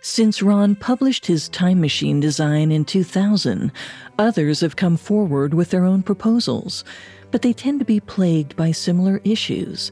Since 0.00 0.42
Ron 0.42 0.76
published 0.76 1.26
his 1.26 1.48
time 1.48 1.80
machine 1.80 2.20
design 2.20 2.70
in 2.70 2.84
2000, 2.84 3.72
others 4.18 4.60
have 4.60 4.76
come 4.76 4.96
forward 4.96 5.54
with 5.54 5.70
their 5.70 5.84
own 5.84 6.02
proposals, 6.02 6.84
but 7.32 7.42
they 7.42 7.52
tend 7.52 7.80
to 7.80 7.84
be 7.84 7.98
plagued 7.98 8.54
by 8.54 8.70
similar 8.70 9.20
issues. 9.24 9.90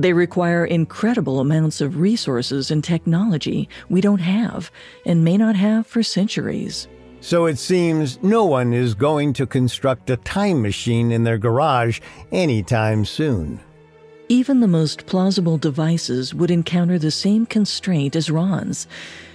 They 0.00 0.14
require 0.14 0.64
incredible 0.64 1.40
amounts 1.40 1.82
of 1.82 1.98
resources 1.98 2.70
and 2.70 2.82
technology 2.82 3.68
we 3.90 4.00
don't 4.00 4.22
have 4.22 4.70
and 5.04 5.22
may 5.22 5.36
not 5.36 5.56
have 5.56 5.86
for 5.86 6.02
centuries. 6.02 6.88
So 7.20 7.44
it 7.44 7.58
seems 7.58 8.18
no 8.22 8.46
one 8.46 8.72
is 8.72 8.94
going 8.94 9.34
to 9.34 9.46
construct 9.46 10.08
a 10.08 10.16
time 10.16 10.62
machine 10.62 11.12
in 11.12 11.24
their 11.24 11.36
garage 11.36 12.00
anytime 12.32 13.04
soon. 13.04 13.60
Even 14.30 14.60
the 14.60 14.66
most 14.66 15.04
plausible 15.04 15.58
devices 15.58 16.32
would 16.32 16.50
encounter 16.50 16.98
the 16.98 17.10
same 17.10 17.44
constraint 17.44 18.16
as 18.16 18.30
Ron's. 18.30 18.86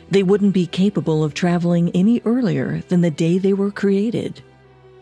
They 0.09 0.23
wouldn't 0.23 0.55
be 0.55 0.65
capable 0.65 1.23
of 1.23 1.35
traveling 1.35 1.91
any 1.91 2.23
earlier 2.25 2.81
than 2.87 3.01
the 3.01 3.11
day 3.11 3.37
they 3.37 3.53
were 3.53 3.69
created. 3.69 4.41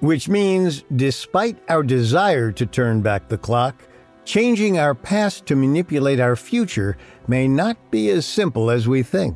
Which 0.01 0.27
means, 0.27 0.84
despite 0.93 1.58
our 1.70 1.84
desire 1.84 2.51
to 2.51 2.65
turn 2.65 3.01
back 3.01 3.29
the 3.29 3.38
clock, 3.38 3.82
Changing 4.25 4.79
our 4.79 4.95
past 4.95 5.45
to 5.47 5.55
manipulate 5.55 6.19
our 6.19 6.35
future 6.35 6.97
may 7.27 7.47
not 7.47 7.77
be 7.91 8.09
as 8.09 8.25
simple 8.25 8.71
as 8.71 8.87
we 8.87 9.03
think. 9.03 9.35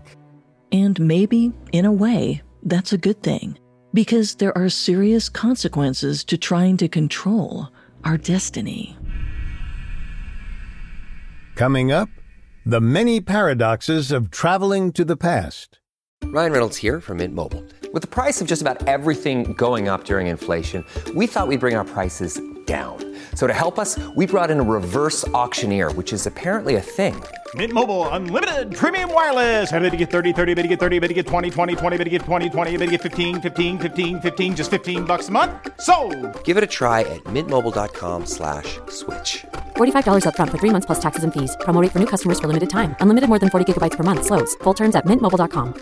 And 0.72 1.00
maybe, 1.00 1.51
in 1.74 1.86
a 1.86 1.91
way, 1.91 2.41
that's 2.63 2.94
a 2.94 2.98
good 2.98 3.22
thing, 3.22 3.58
because 3.94 4.36
there 4.36 4.58
are 4.58 4.70
serious 4.70 5.27
consequences 5.29 6.24
to 6.25 6.38
trying 6.38 6.77
to 6.77 6.88
control 6.88 7.70
our 8.06 8.17
destiny. 8.17 8.98
Coming 11.56 11.91
up, 11.91 12.10
the 12.65 12.82
many 12.82 13.20
paradoxes 13.20 14.12
of 14.12 14.32
traveling 14.32 14.91
to 14.94 15.03
the 15.03 15.17
past. 15.17 15.79
Ryan 16.25 16.51
Reynolds 16.51 16.77
here 16.77 17.01
from 17.01 17.17
Mint 17.17 17.34
Mobile. 17.34 17.63
With 17.94 18.01
the 18.01 18.08
price 18.08 18.41
of 18.41 18.48
just 18.48 18.62
about 18.62 18.88
everything 18.88 19.53
going 19.53 19.88
up 19.88 20.03
during 20.03 20.27
inflation, 20.27 20.84
we 21.13 21.27
thought 21.27 21.48
we'd 21.48 21.60
bring 21.60 21.75
our 21.75 21.86
prices 21.86 22.41
down. 22.68 22.98
So 23.34 23.48
to 23.48 23.54
help 23.54 23.80
us, 23.80 23.98
we 24.16 24.28
brought 24.28 24.52
in 24.52 24.60
a 24.60 24.64
reverse 24.64 25.28
auctioneer, 25.30 25.92
which 25.94 26.12
is 26.12 26.28
apparently 26.28 26.76
a 26.76 26.82
thing. 26.82 27.16
Mint 27.56 27.72
Mobile 27.72 28.08
unlimited 28.10 28.76
premium 28.76 29.14
wireless. 29.14 29.72
Ready 29.72 29.90
to 29.90 29.98
get 29.98 30.12
30, 30.12 30.34
30, 30.34 30.54
bit 30.54 30.64
to 30.64 30.68
get 30.68 30.80
30, 30.80 31.00
bit 31.00 31.08
to 31.08 31.14
get 31.14 31.28
20, 31.28 31.50
20, 31.50 31.76
20, 31.78 31.98
bit 31.98 32.04
to 32.04 32.10
get 32.10 32.22
20, 32.24 32.50
20, 32.50 32.78
bit 32.78 32.86
to 32.86 32.92
get 32.92 33.02
15, 33.02 33.42
15, 33.42 33.80
15, 33.80 34.20
15 34.20 34.56
just 34.56 34.70
15 34.70 35.06
bucks 35.06 35.30
a 35.30 35.32
month. 35.32 35.54
So, 35.80 35.96
Give 36.44 36.58
it 36.58 36.64
a 36.64 36.72
try 36.80 37.02
at 37.16 37.24
mintmobile.com/switch. 37.36 38.80
slash 38.90 39.46
$45 39.78 40.26
upfront 40.26 40.50
for 40.52 40.58
three 40.58 40.74
months 40.76 40.86
plus 40.86 41.00
taxes 41.00 41.24
and 41.24 41.32
fees. 41.32 41.56
Promo 41.62 41.82
rate 41.82 41.94
for 41.94 42.00
new 42.00 42.12
customers 42.14 42.40
for 42.42 42.48
limited 42.48 42.70
time. 42.70 42.98
Unlimited 43.00 43.30
more 43.30 43.40
than 43.40 43.50
40 43.50 43.66
gigabytes 43.72 43.96
per 43.96 44.04
month. 44.04 44.26
Slows. 44.26 44.56
Full 44.66 44.74
terms 44.74 44.96
at 44.96 45.06
mintmobile.com. 45.06 45.74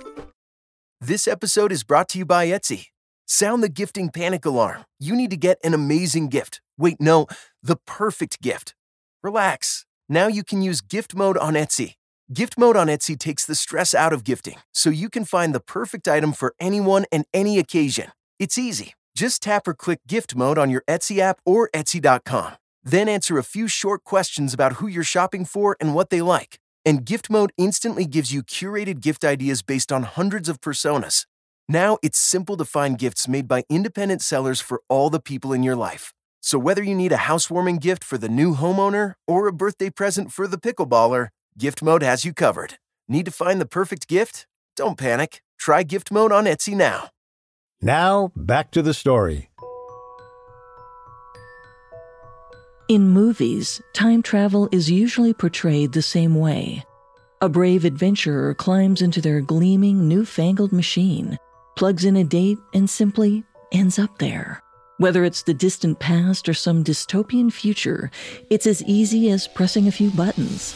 This 1.01 1.27
episode 1.27 1.71
is 1.71 1.83
brought 1.83 2.07
to 2.09 2.19
you 2.19 2.25
by 2.25 2.47
Etsy. 2.47 2.85
Sound 3.27 3.63
the 3.63 3.69
gifting 3.69 4.09
panic 4.11 4.45
alarm. 4.45 4.85
You 4.99 5.15
need 5.15 5.31
to 5.31 5.37
get 5.37 5.57
an 5.63 5.73
amazing 5.73 6.29
gift. 6.29 6.61
Wait, 6.77 6.99
no, 6.99 7.27
the 7.63 7.77
perfect 7.87 8.41
gift. 8.41 8.75
Relax. 9.23 9.85
Now 10.09 10.27
you 10.27 10.43
can 10.43 10.61
use 10.61 10.81
gift 10.81 11.15
mode 11.15 11.37
on 11.37 11.53
Etsy. 11.53 11.93
Gift 12.33 12.57
mode 12.57 12.75
on 12.75 12.87
Etsy 12.87 13.17
takes 13.17 13.45
the 13.45 13.55
stress 13.55 13.93
out 13.93 14.11
of 14.11 14.23
gifting, 14.23 14.57
so 14.73 14.89
you 14.89 15.09
can 15.09 15.25
find 15.25 15.53
the 15.53 15.59
perfect 15.59 16.07
item 16.07 16.33
for 16.33 16.53
anyone 16.59 17.05
and 17.11 17.25
any 17.33 17.59
occasion. 17.59 18.11
It's 18.39 18.57
easy. 18.57 18.93
Just 19.15 19.43
tap 19.43 19.67
or 19.67 19.73
click 19.73 19.99
gift 20.07 20.35
mode 20.35 20.57
on 20.57 20.69
your 20.69 20.83
Etsy 20.87 21.19
app 21.19 21.39
or 21.45 21.69
Etsy.com. 21.73 22.53
Then 22.83 23.07
answer 23.07 23.37
a 23.37 23.43
few 23.43 23.67
short 23.67 24.03
questions 24.03 24.53
about 24.53 24.73
who 24.73 24.87
you're 24.87 25.03
shopping 25.03 25.45
for 25.45 25.77
and 25.79 25.95
what 25.95 26.09
they 26.09 26.21
like. 26.21 26.59
And 26.85 27.05
gift 27.05 27.29
mode 27.29 27.51
instantly 27.57 28.05
gives 28.05 28.33
you 28.33 28.43
curated 28.43 29.01
gift 29.01 29.23
ideas 29.23 29.63
based 29.63 29.91
on 29.91 30.03
hundreds 30.03 30.49
of 30.49 30.61
personas. 30.61 31.25
Now 31.67 31.97
it's 32.03 32.19
simple 32.19 32.57
to 32.57 32.65
find 32.65 32.97
gifts 32.97 33.27
made 33.27 33.47
by 33.47 33.63
independent 33.69 34.21
sellers 34.21 34.61
for 34.61 34.81
all 34.89 35.09
the 35.09 35.19
people 35.19 35.53
in 35.53 35.63
your 35.63 35.75
life. 35.75 36.13
So 36.45 36.59
whether 36.59 36.83
you 36.83 36.93
need 36.93 37.11
a 37.11 37.25
housewarming 37.25 37.77
gift 37.77 38.03
for 38.03 38.19
the 38.19 38.29
new 38.29 38.53
homeowner 38.53 39.15
or 39.25 39.47
a 39.47 39.51
birthday 39.51 39.89
present 39.89 40.31
for 40.31 40.47
the 40.47 40.59
pickleballer, 40.59 41.29
Gift 41.57 41.81
Mode 41.81 42.03
has 42.03 42.23
you 42.23 42.33
covered. 42.33 42.75
Need 43.07 43.25
to 43.25 43.31
find 43.31 43.59
the 43.59 43.65
perfect 43.65 44.07
gift? 44.07 44.45
Don't 44.75 44.95
panic. 44.95 45.41
Try 45.57 45.81
Gift 45.81 46.11
Mode 46.11 46.31
on 46.31 46.45
Etsy 46.45 46.75
now. 46.75 47.09
Now, 47.81 48.31
back 48.35 48.69
to 48.73 48.83
the 48.83 48.93
story. 48.93 49.49
In 52.89 53.07
movies, 53.07 53.81
time 53.93 54.21
travel 54.21 54.69
is 54.71 54.91
usually 54.91 55.33
portrayed 55.33 55.93
the 55.93 56.03
same 56.03 56.35
way. 56.35 56.83
A 57.41 57.49
brave 57.49 57.85
adventurer 57.85 58.53
climbs 58.53 59.01
into 59.01 59.19
their 59.19 59.41
gleaming, 59.41 60.07
newfangled 60.07 60.71
machine, 60.71 61.39
plugs 61.75 62.05
in 62.05 62.15
a 62.15 62.23
date, 62.23 62.59
and 62.75 62.87
simply 62.87 63.43
ends 63.71 63.97
up 63.97 64.19
there. 64.19 64.61
Whether 64.97 65.25
it's 65.25 65.43
the 65.43 65.53
distant 65.53 65.99
past 65.99 66.47
or 66.47 66.53
some 66.53 66.81
dystopian 66.81 67.51
future, 67.51 68.09
it's 68.49 68.65
as 68.65 68.81
easy 68.83 69.29
as 69.29 69.45
pressing 69.45 69.89
a 69.89 69.91
few 69.91 70.09
buttons. 70.09 70.73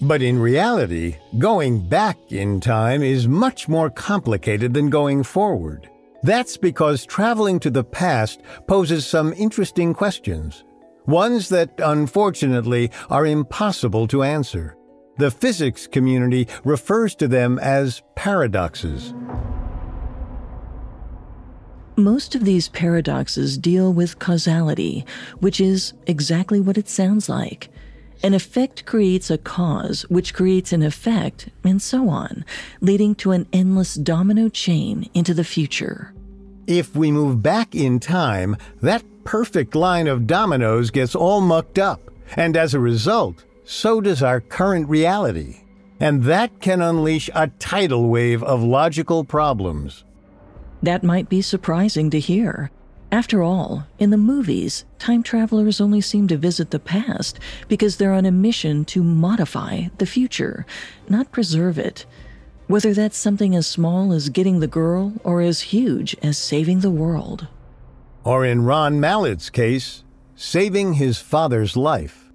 But 0.00 0.22
in 0.22 0.38
reality, 0.38 1.16
going 1.38 1.88
back 1.88 2.16
in 2.28 2.60
time 2.60 3.02
is 3.02 3.26
much 3.26 3.68
more 3.68 3.90
complicated 3.90 4.72
than 4.72 4.88
going 4.88 5.24
forward. 5.24 5.90
That's 6.22 6.56
because 6.56 7.04
traveling 7.06 7.58
to 7.60 7.70
the 7.70 7.84
past 7.84 8.42
poses 8.68 9.04
some 9.04 9.32
interesting 9.32 9.94
questions, 9.94 10.62
ones 11.06 11.48
that 11.48 11.72
unfortunately 11.78 12.92
are 13.10 13.26
impossible 13.26 14.06
to 14.08 14.22
answer. 14.22 14.76
The 15.18 15.32
physics 15.32 15.88
community 15.88 16.46
refers 16.64 17.16
to 17.16 17.26
them 17.26 17.58
as 17.58 18.00
paradoxes. 18.14 19.12
Most 21.96 22.34
of 22.34 22.44
these 22.44 22.68
paradoxes 22.70 23.56
deal 23.56 23.92
with 23.92 24.18
causality, 24.18 25.06
which 25.38 25.60
is 25.60 25.92
exactly 26.08 26.60
what 26.60 26.76
it 26.76 26.88
sounds 26.88 27.28
like. 27.28 27.68
An 28.24 28.34
effect 28.34 28.84
creates 28.84 29.30
a 29.30 29.38
cause, 29.38 30.02
which 30.08 30.34
creates 30.34 30.72
an 30.72 30.82
effect, 30.82 31.50
and 31.62 31.80
so 31.80 32.08
on, 32.08 32.44
leading 32.80 33.14
to 33.16 33.30
an 33.30 33.46
endless 33.52 33.94
domino 33.94 34.48
chain 34.48 35.08
into 35.14 35.34
the 35.34 35.44
future. 35.44 36.12
If 36.66 36.96
we 36.96 37.12
move 37.12 37.42
back 37.42 37.76
in 37.76 38.00
time, 38.00 38.56
that 38.80 39.04
perfect 39.22 39.76
line 39.76 40.08
of 40.08 40.26
dominoes 40.26 40.90
gets 40.90 41.14
all 41.14 41.40
mucked 41.40 41.78
up, 41.78 42.00
and 42.34 42.56
as 42.56 42.74
a 42.74 42.80
result, 42.80 43.44
so 43.64 44.00
does 44.00 44.20
our 44.20 44.40
current 44.40 44.88
reality. 44.88 45.60
And 46.00 46.24
that 46.24 46.60
can 46.60 46.82
unleash 46.82 47.30
a 47.34 47.48
tidal 47.60 48.08
wave 48.08 48.42
of 48.42 48.64
logical 48.64 49.22
problems. 49.22 50.02
That 50.84 51.02
might 51.02 51.30
be 51.30 51.40
surprising 51.40 52.10
to 52.10 52.20
hear. 52.20 52.70
After 53.10 53.42
all, 53.42 53.86
in 53.98 54.10
the 54.10 54.18
movies, 54.18 54.84
time 54.98 55.22
travelers 55.22 55.80
only 55.80 56.02
seem 56.02 56.28
to 56.28 56.36
visit 56.36 56.72
the 56.72 56.78
past 56.78 57.40
because 57.68 57.96
they're 57.96 58.12
on 58.12 58.26
a 58.26 58.30
mission 58.30 58.84
to 58.86 59.02
modify 59.02 59.84
the 59.96 60.04
future, 60.04 60.66
not 61.08 61.32
preserve 61.32 61.78
it. 61.78 62.04
Whether 62.66 62.92
that's 62.92 63.16
something 63.16 63.56
as 63.56 63.66
small 63.66 64.12
as 64.12 64.28
getting 64.28 64.60
the 64.60 64.66
girl 64.66 65.14
or 65.24 65.40
as 65.40 65.72
huge 65.72 66.18
as 66.22 66.36
saving 66.36 66.80
the 66.80 66.90
world. 66.90 67.46
Or 68.22 68.44
in 68.44 68.66
Ron 68.66 69.00
Mallett's 69.00 69.48
case, 69.48 70.04
saving 70.36 70.94
his 70.94 71.18
father's 71.18 71.78
life. 71.78 72.30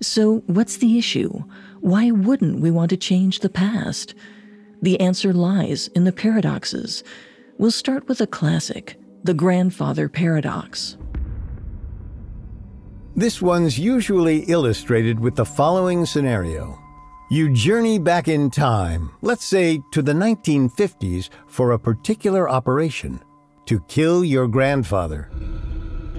So, 0.00 0.42
what's 0.46 0.78
the 0.78 0.96
issue? 0.96 1.44
Why 1.80 2.10
wouldn't 2.10 2.60
we 2.60 2.70
want 2.70 2.88
to 2.90 2.96
change 2.96 3.40
the 3.40 3.50
past? 3.50 4.14
The 4.80 4.98
answer 5.00 5.34
lies 5.34 5.88
in 5.88 6.04
the 6.04 6.12
paradoxes. 6.12 7.04
We'll 7.56 7.70
start 7.70 8.08
with 8.08 8.20
a 8.20 8.26
classic 8.26 8.98
the 9.22 9.32
grandfather 9.32 10.08
paradox. 10.08 10.98
This 13.16 13.40
one's 13.40 13.78
usually 13.78 14.40
illustrated 14.48 15.20
with 15.20 15.36
the 15.36 15.44
following 15.44 16.04
scenario. 16.04 16.78
You 17.30 17.54
journey 17.54 17.98
back 17.98 18.26
in 18.26 18.50
time, 18.50 19.10
let's 19.22 19.46
say 19.46 19.80
to 19.92 20.02
the 20.02 20.12
1950s, 20.12 21.30
for 21.46 21.72
a 21.72 21.78
particular 21.78 22.50
operation 22.50 23.20
to 23.66 23.80
kill 23.88 24.24
your 24.24 24.48
grandfather. 24.48 25.30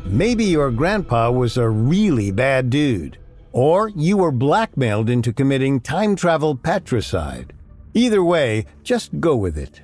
Maybe 0.05 0.45
your 0.45 0.71
grandpa 0.71 1.31
was 1.31 1.57
a 1.57 1.69
really 1.69 2.31
bad 2.31 2.69
dude, 2.69 3.19
or 3.51 3.89
you 3.89 4.17
were 4.17 4.31
blackmailed 4.31 5.09
into 5.09 5.33
committing 5.33 5.81
time 5.81 6.15
travel 6.15 6.55
patricide. 6.55 7.53
Either 7.93 8.23
way, 8.23 8.65
just 8.83 9.19
go 9.19 9.35
with 9.35 9.57
it. 9.57 9.81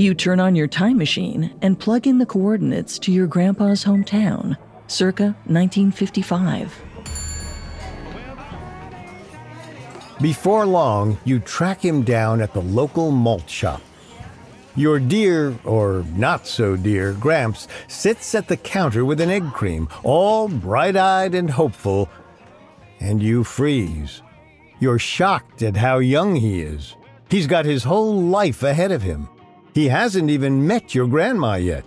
You 0.00 0.14
turn 0.14 0.38
on 0.38 0.54
your 0.54 0.68
time 0.68 0.96
machine 0.96 1.52
and 1.60 1.76
plug 1.76 2.06
in 2.06 2.18
the 2.18 2.26
coordinates 2.26 3.00
to 3.00 3.10
your 3.10 3.26
grandpa's 3.26 3.84
hometown, 3.84 4.56
circa 4.86 5.34
1955. 5.46 6.72
Before 10.22 10.64
long, 10.66 11.18
you 11.24 11.40
track 11.40 11.84
him 11.84 12.04
down 12.04 12.40
at 12.40 12.54
the 12.54 12.62
local 12.62 13.10
malt 13.10 13.50
shop. 13.50 13.82
Your 14.76 15.00
dear, 15.00 15.58
or 15.64 16.04
not 16.14 16.46
so 16.46 16.76
dear, 16.76 17.14
Gramps 17.14 17.66
sits 17.88 18.36
at 18.36 18.46
the 18.46 18.56
counter 18.56 19.04
with 19.04 19.20
an 19.20 19.30
egg 19.30 19.52
cream, 19.52 19.88
all 20.04 20.46
bright 20.46 20.94
eyed 20.94 21.34
and 21.34 21.50
hopeful, 21.50 22.08
and 23.00 23.20
you 23.20 23.42
freeze. 23.42 24.22
You're 24.78 25.00
shocked 25.00 25.60
at 25.64 25.76
how 25.76 25.98
young 25.98 26.36
he 26.36 26.60
is. 26.62 26.94
He's 27.28 27.48
got 27.48 27.64
his 27.64 27.82
whole 27.82 28.22
life 28.22 28.62
ahead 28.62 28.92
of 28.92 29.02
him. 29.02 29.28
He 29.78 29.86
hasn't 29.86 30.28
even 30.28 30.66
met 30.66 30.92
your 30.92 31.06
grandma 31.06 31.54
yet. 31.54 31.84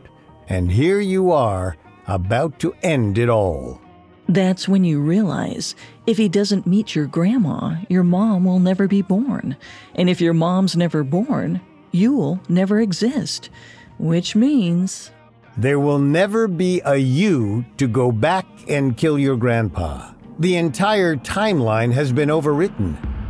And 0.48 0.72
here 0.72 1.02
you 1.02 1.34
are, 1.34 1.76
about 2.08 2.58
to 2.60 2.74
end 2.82 3.18
it 3.18 3.28
all. 3.28 3.82
That's 4.30 4.66
when 4.66 4.86
you 4.86 5.02
realize 5.02 5.76
if 6.08 6.16
he 6.16 6.30
doesn't 6.30 6.66
meet 6.66 6.96
your 6.96 7.06
grandma, 7.06 7.76
your 7.90 8.06
mom 8.06 8.46
will 8.46 8.60
never 8.60 8.88
be 8.88 9.02
born. 9.02 9.58
And 9.94 10.10
if 10.10 10.22
your 10.22 10.34
mom's 10.34 10.78
never 10.78 11.04
born, 11.04 11.60
you'll 11.92 12.40
never 12.48 12.80
exist. 12.80 13.50
Which 13.98 14.38
means. 14.38 15.12
There 15.58 15.78
will 15.78 16.00
never 16.00 16.48
be 16.48 16.82
a 16.86 16.96
you 16.96 17.66
to 17.76 17.88
go 17.90 18.14
back 18.14 18.46
and 18.70 18.96
kill 18.96 19.20
your 19.20 19.36
grandpa. 19.36 20.14
The 20.40 20.56
entire 20.56 21.18
timeline 21.18 21.92
has 21.92 22.14
been 22.14 22.30
overwritten. 22.30 23.21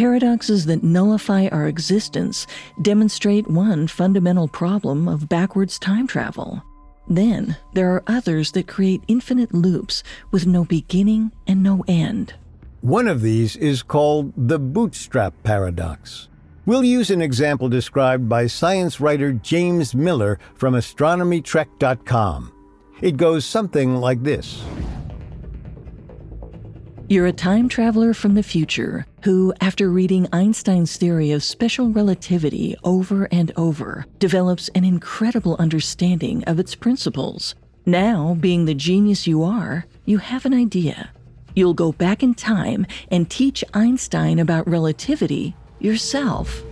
Paradoxes 0.00 0.64
that 0.64 0.82
nullify 0.82 1.48
our 1.48 1.66
existence 1.68 2.46
demonstrate 2.80 3.46
one 3.46 3.86
fundamental 3.86 4.48
problem 4.48 5.06
of 5.06 5.28
backwards 5.28 5.78
time 5.78 6.06
travel. 6.06 6.62
Then, 7.06 7.58
there 7.74 7.92
are 7.92 8.02
others 8.06 8.52
that 8.52 8.66
create 8.66 9.02
infinite 9.08 9.52
loops 9.52 10.02
with 10.30 10.46
no 10.46 10.64
beginning 10.64 11.32
and 11.46 11.62
no 11.62 11.84
end. 11.86 12.32
One 12.80 13.08
of 13.08 13.20
these 13.20 13.56
is 13.56 13.82
called 13.82 14.32
the 14.38 14.58
bootstrap 14.58 15.34
paradox. 15.42 16.30
We'll 16.64 16.82
use 16.82 17.10
an 17.10 17.20
example 17.20 17.68
described 17.68 18.26
by 18.26 18.46
science 18.46 19.00
writer 19.02 19.34
James 19.34 19.94
Miller 19.94 20.38
from 20.54 20.72
astronomytrek.com. 20.72 22.52
It 23.02 23.18
goes 23.18 23.44
something 23.44 23.96
like 23.96 24.22
this. 24.22 24.64
You're 27.10 27.26
a 27.26 27.32
time 27.32 27.68
traveler 27.68 28.14
from 28.14 28.36
the 28.36 28.42
future 28.44 29.04
who, 29.24 29.52
after 29.60 29.90
reading 29.90 30.28
Einstein's 30.32 30.96
theory 30.96 31.32
of 31.32 31.42
special 31.42 31.90
relativity 31.90 32.76
over 32.84 33.24
and 33.32 33.50
over, 33.56 34.06
develops 34.20 34.68
an 34.76 34.84
incredible 34.84 35.56
understanding 35.58 36.44
of 36.44 36.60
its 36.60 36.76
principles. 36.76 37.56
Now, 37.84 38.36
being 38.38 38.64
the 38.64 38.74
genius 38.74 39.26
you 39.26 39.42
are, 39.42 39.86
you 40.04 40.18
have 40.18 40.46
an 40.46 40.54
idea. 40.54 41.10
You'll 41.56 41.74
go 41.74 41.90
back 41.90 42.22
in 42.22 42.34
time 42.34 42.86
and 43.10 43.28
teach 43.28 43.64
Einstein 43.74 44.38
about 44.38 44.68
relativity 44.68 45.56
yourself. 45.80 46.62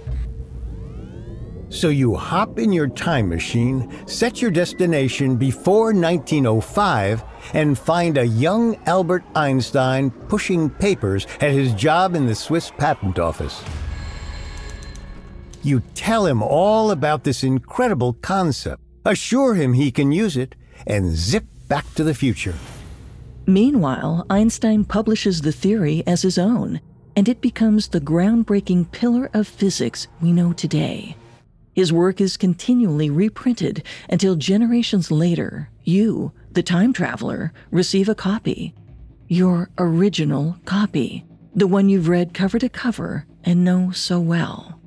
So 1.71 1.91
you 1.91 2.15
hop 2.15 2.59
in 2.59 2.73
your 2.73 2.89
time 2.89 3.29
machine, 3.29 3.93
set 4.07 4.41
your 4.41 4.51
destination 4.51 5.37
before 5.37 5.93
1905, 5.93 7.23
and 7.53 7.79
find 7.79 8.17
a 8.17 8.27
young 8.27 8.77
Albert 8.87 9.23
Einstein 9.35 10.11
pushing 10.11 10.71
papers 10.71 11.27
at 11.41 11.53
his 11.53 11.75
job 11.75 12.15
in 12.15 12.27
the 12.27 12.35
Swiss 12.35 12.71
Patent 12.71 13.19
Office. 13.19 13.63
You 15.63 15.81
tell 15.95 16.25
him 16.25 16.43
all 16.43 16.91
about 16.91 17.25
this 17.25 17.45
incredible 17.45 18.15
concept, 18.15 18.83
assure 19.05 19.55
him 19.55 19.75
he 19.75 19.91
can 19.91 20.11
use 20.11 20.37
it, 20.37 20.55
and 20.87 21.15
zip 21.15 21.45
back 21.69 21.93
to 21.95 22.05
the 22.05 22.15
future. 22.15 22.55
Meanwhile, 23.47 24.25
Einstein 24.31 24.85
publishes 24.85 25.43
the 25.43 25.53
theory 25.53 26.03
as 26.07 26.23
his 26.23 26.39
own, 26.39 26.81
and 27.15 27.29
it 27.29 27.43
becomes 27.43 27.89
the 27.89 28.01
groundbreaking 28.01 28.91
pillar 28.91 29.29
of 29.35 29.47
physics 29.47 30.09
we 30.23 30.33
know 30.33 30.53
today. 30.53 31.17
His 31.79 31.93
work 31.93 32.21
is 32.21 32.37
continually 32.37 33.09
reprinted 33.09 33.85
until 34.11 34.35
generations 34.35 35.13
later, 35.13 35.71
you, 35.85 36.33
the 36.51 36.61
time 36.61 36.93
traveler, 36.93 37.53
receive 37.71 38.09
a 38.09 38.17
copy. 38.17 38.75
Your 39.29 39.71
original 39.79 40.57
copy. 40.65 41.25
The 41.55 41.69
one 41.69 41.89
you've 41.89 42.09
read 42.09 42.35
cover 42.35 42.59
to 42.59 42.69
cover 42.69 43.27
and 43.45 43.63
know 43.63 43.93
so 43.93 44.19
well. 44.19 44.81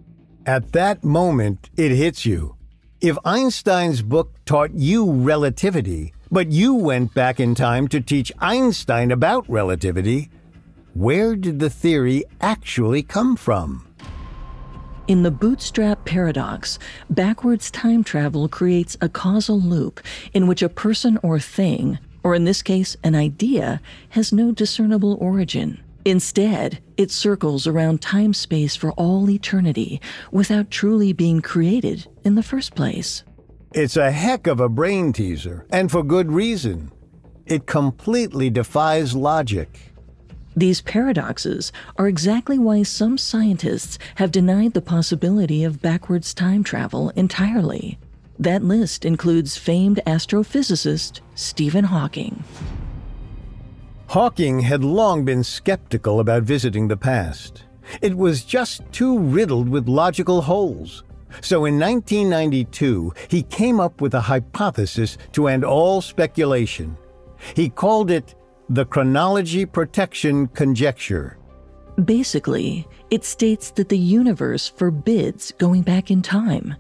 At 0.45 0.73
that 0.73 1.01
moment, 1.01 1.69
it 1.77 1.91
hits 1.91 2.25
you. 2.25 2.57
If 2.99 3.17
Einstein's 3.23 4.01
book 4.01 4.35
taught 4.43 4.73
you 4.73 5.09
relativity, 5.09 6.13
but 6.29 6.51
you 6.51 6.73
went 6.73 7.13
back 7.13 7.39
in 7.39 7.55
time 7.55 7.87
to 7.87 8.01
teach 8.01 8.33
Einstein 8.39 9.11
about 9.11 9.49
relativity, 9.49 10.29
where 10.93 11.37
did 11.37 11.61
the 11.61 11.69
theory 11.69 12.25
actually 12.41 13.01
come 13.01 13.37
from? 13.37 13.87
In 15.07 15.23
the 15.23 15.31
bootstrap 15.31 16.05
paradox, 16.05 16.77
backwards 17.09 17.71
time 17.71 18.03
travel 18.03 18.47
creates 18.47 18.95
a 19.01 19.09
causal 19.09 19.59
loop 19.59 19.99
in 20.33 20.47
which 20.47 20.61
a 20.61 20.69
person 20.69 21.17
or 21.23 21.39
thing, 21.39 21.97
or 22.23 22.35
in 22.35 22.43
this 22.43 22.61
case, 22.61 22.95
an 23.03 23.15
idea, 23.15 23.81
has 24.09 24.31
no 24.31 24.51
discernible 24.51 25.17
origin. 25.19 25.81
Instead, 26.05 26.79
it 26.97 27.11
circles 27.11 27.65
around 27.67 28.01
time 28.01 28.33
space 28.33 28.75
for 28.75 28.91
all 28.93 29.29
eternity 29.29 29.99
without 30.31 30.71
truly 30.71 31.13
being 31.13 31.41
created 31.41 32.07
in 32.23 32.35
the 32.35 32.43
first 32.43 32.75
place. 32.75 33.23
It's 33.73 33.97
a 33.97 34.11
heck 34.11 34.47
of 34.47 34.59
a 34.59 34.69
brain 34.69 35.13
teaser, 35.13 35.65
and 35.71 35.91
for 35.91 36.03
good 36.03 36.31
reason. 36.31 36.91
It 37.47 37.65
completely 37.65 38.49
defies 38.49 39.15
logic. 39.15 39.90
These 40.55 40.81
paradoxes 40.81 41.71
are 41.97 42.07
exactly 42.07 42.59
why 42.59 42.83
some 42.83 43.17
scientists 43.17 43.97
have 44.15 44.31
denied 44.31 44.73
the 44.73 44.81
possibility 44.81 45.63
of 45.63 45.81
backwards 45.81 46.33
time 46.33 46.63
travel 46.63 47.09
entirely. 47.15 47.97
That 48.37 48.63
list 48.63 49.05
includes 49.05 49.55
famed 49.57 50.01
astrophysicist 50.05 51.21
Stephen 51.35 51.85
Hawking. 51.85 52.43
Hawking 54.07 54.59
had 54.59 54.83
long 54.83 55.23
been 55.23 55.43
skeptical 55.43 56.19
about 56.19 56.43
visiting 56.43 56.89
the 56.89 56.97
past. 56.97 57.63
It 58.01 58.17
was 58.17 58.43
just 58.43 58.81
too 58.91 59.19
riddled 59.19 59.69
with 59.69 59.87
logical 59.87 60.41
holes. 60.41 61.03
So 61.39 61.63
in 61.63 61.79
1992, 61.79 63.13
he 63.29 63.43
came 63.43 63.79
up 63.79 64.01
with 64.01 64.13
a 64.15 64.21
hypothesis 64.21 65.17
to 65.31 65.47
end 65.47 65.63
all 65.63 66.01
speculation. 66.01 66.97
He 67.55 67.69
called 67.69 68.11
it 68.11 68.35
the 68.71 68.85
chronology 68.85 69.65
protection 69.65 70.47
conjecture. 70.47 71.37
Basically, 72.05 72.87
it 73.09 73.25
states 73.25 73.69
that 73.71 73.89
the 73.89 73.97
universe 73.97 74.69
forbids 74.69 75.51
going 75.57 75.81
back 75.81 76.09
in 76.09 76.21
time, 76.21 76.75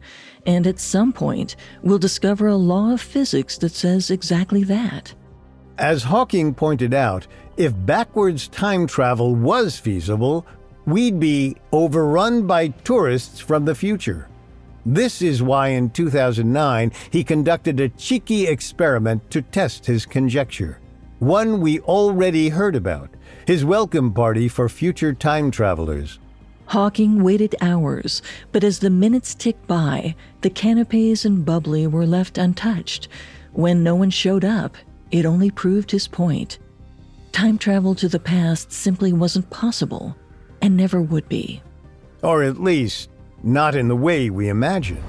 and 0.45 0.67
at 0.67 0.79
some 0.79 1.11
point, 1.11 1.57
we'll 1.83 1.99
discover 1.99 2.47
a 2.47 2.55
law 2.55 2.93
of 2.93 3.01
physics 3.01 3.57
that 3.57 3.73
says 3.73 4.09
exactly 4.09 4.63
that. 4.63 5.13
As 5.77 6.01
Hawking 6.01 6.53
pointed 6.53 6.93
out, 6.93 7.27
if 7.57 7.73
backwards 7.85 8.47
time 8.47 8.87
travel 8.87 9.35
was 9.35 9.77
feasible, 9.77 10.45
we'd 10.85 11.19
be 11.19 11.57
overrun 11.73 12.47
by 12.47 12.69
tourists 12.69 13.41
from 13.41 13.65
the 13.65 13.75
future. 13.75 14.29
This 14.85 15.21
is 15.21 15.43
why 15.43 15.69
in 15.69 15.89
2009 15.89 16.93
he 17.11 17.25
conducted 17.25 17.81
a 17.81 17.89
cheeky 17.89 18.47
experiment 18.47 19.29
to 19.31 19.41
test 19.41 19.85
his 19.85 20.05
conjecture 20.05 20.80
one 21.21 21.61
we 21.61 21.79
already 21.81 22.49
heard 22.49 22.75
about 22.75 23.07
his 23.45 23.63
welcome 23.63 24.11
party 24.11 24.47
for 24.47 24.67
future 24.67 25.13
time 25.13 25.51
travelers. 25.51 26.17
Hawking 26.65 27.21
waited 27.21 27.53
hours, 27.61 28.23
but 28.51 28.63
as 28.63 28.79
the 28.79 28.89
minutes 28.89 29.35
ticked 29.35 29.67
by, 29.67 30.15
the 30.41 30.49
canapes 30.49 31.23
and 31.23 31.45
bubbly 31.45 31.85
were 31.85 32.07
left 32.07 32.39
untouched. 32.39 33.07
When 33.53 33.83
no 33.83 33.93
one 33.93 34.09
showed 34.09 34.43
up, 34.43 34.75
it 35.11 35.27
only 35.27 35.51
proved 35.51 35.91
his 35.91 36.07
point. 36.07 36.57
Time 37.31 37.59
travel 37.59 37.93
to 37.95 38.09
the 38.09 38.17
past 38.17 38.71
simply 38.71 39.13
wasn't 39.13 39.47
possible, 39.51 40.15
and 40.59 40.75
never 40.75 41.03
would 41.03 41.29
be. 41.29 41.61
Or 42.23 42.41
at 42.41 42.59
least, 42.59 43.11
not 43.43 43.75
in 43.75 43.89
the 43.89 43.95
way 43.95 44.31
we 44.31 44.49
imagine. 44.49 45.03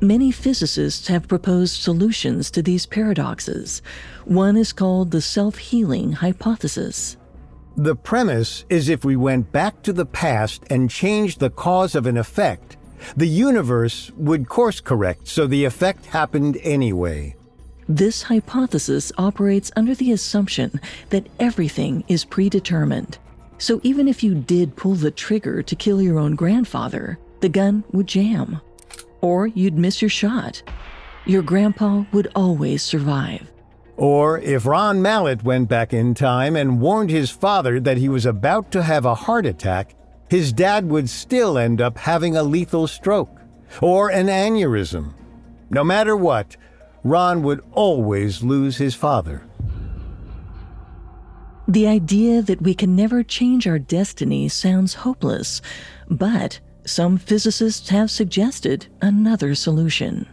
Many 0.00 0.30
physicists 0.30 1.08
have 1.08 1.26
proposed 1.26 1.82
solutions 1.82 2.52
to 2.52 2.62
these 2.62 2.86
paradoxes. 2.86 3.82
One 4.26 4.56
is 4.56 4.72
called 4.72 5.10
the 5.10 5.20
self 5.20 5.58
healing 5.58 6.12
hypothesis. 6.12 7.16
The 7.76 7.96
premise 7.96 8.64
is 8.68 8.88
if 8.88 9.04
we 9.04 9.16
went 9.16 9.50
back 9.50 9.82
to 9.82 9.92
the 9.92 10.06
past 10.06 10.62
and 10.70 10.88
changed 10.88 11.40
the 11.40 11.50
cause 11.50 11.96
of 11.96 12.06
an 12.06 12.16
effect, 12.16 12.76
the 13.16 13.26
universe 13.26 14.12
would 14.16 14.48
course 14.48 14.80
correct 14.80 15.26
so 15.26 15.48
the 15.48 15.64
effect 15.64 16.06
happened 16.06 16.58
anyway. 16.62 17.34
This 17.88 18.22
hypothesis 18.22 19.10
operates 19.18 19.72
under 19.74 19.96
the 19.96 20.12
assumption 20.12 20.80
that 21.10 21.26
everything 21.40 22.04
is 22.06 22.24
predetermined. 22.24 23.18
So 23.58 23.80
even 23.82 24.06
if 24.06 24.22
you 24.22 24.36
did 24.36 24.76
pull 24.76 24.94
the 24.94 25.10
trigger 25.10 25.60
to 25.64 25.74
kill 25.74 26.00
your 26.00 26.20
own 26.20 26.36
grandfather, 26.36 27.18
the 27.40 27.48
gun 27.48 27.82
would 27.90 28.06
jam 28.06 28.60
or 29.20 29.46
you'd 29.46 29.78
miss 29.78 30.02
your 30.02 30.08
shot. 30.08 30.62
Your 31.26 31.42
grandpa 31.42 32.04
would 32.12 32.28
always 32.34 32.82
survive. 32.82 33.50
Or 33.96 34.38
if 34.38 34.64
Ron 34.64 35.02
Mallett 35.02 35.42
went 35.42 35.68
back 35.68 35.92
in 35.92 36.14
time 36.14 36.54
and 36.54 36.80
warned 36.80 37.10
his 37.10 37.30
father 37.30 37.80
that 37.80 37.96
he 37.96 38.08
was 38.08 38.26
about 38.26 38.70
to 38.72 38.82
have 38.82 39.04
a 39.04 39.14
heart 39.14 39.44
attack, 39.44 39.94
his 40.30 40.52
dad 40.52 40.88
would 40.88 41.10
still 41.10 41.58
end 41.58 41.80
up 41.80 41.98
having 41.98 42.36
a 42.36 42.42
lethal 42.42 42.86
stroke 42.86 43.40
or 43.82 44.10
an 44.10 44.26
aneurysm. 44.26 45.14
No 45.70 45.82
matter 45.82 46.16
what, 46.16 46.56
Ron 47.02 47.42
would 47.42 47.62
always 47.72 48.42
lose 48.42 48.76
his 48.76 48.94
father. 48.94 49.42
The 51.66 51.86
idea 51.86 52.40
that 52.40 52.62
we 52.62 52.74
can 52.74 52.96
never 52.96 53.22
change 53.22 53.66
our 53.66 53.78
destiny 53.78 54.48
sounds 54.48 54.94
hopeless, 54.94 55.60
but 56.08 56.60
some 56.88 57.18
physicists 57.18 57.90
have 57.90 58.10
suggested 58.10 58.86
another 59.00 59.54
solution. 59.54 60.26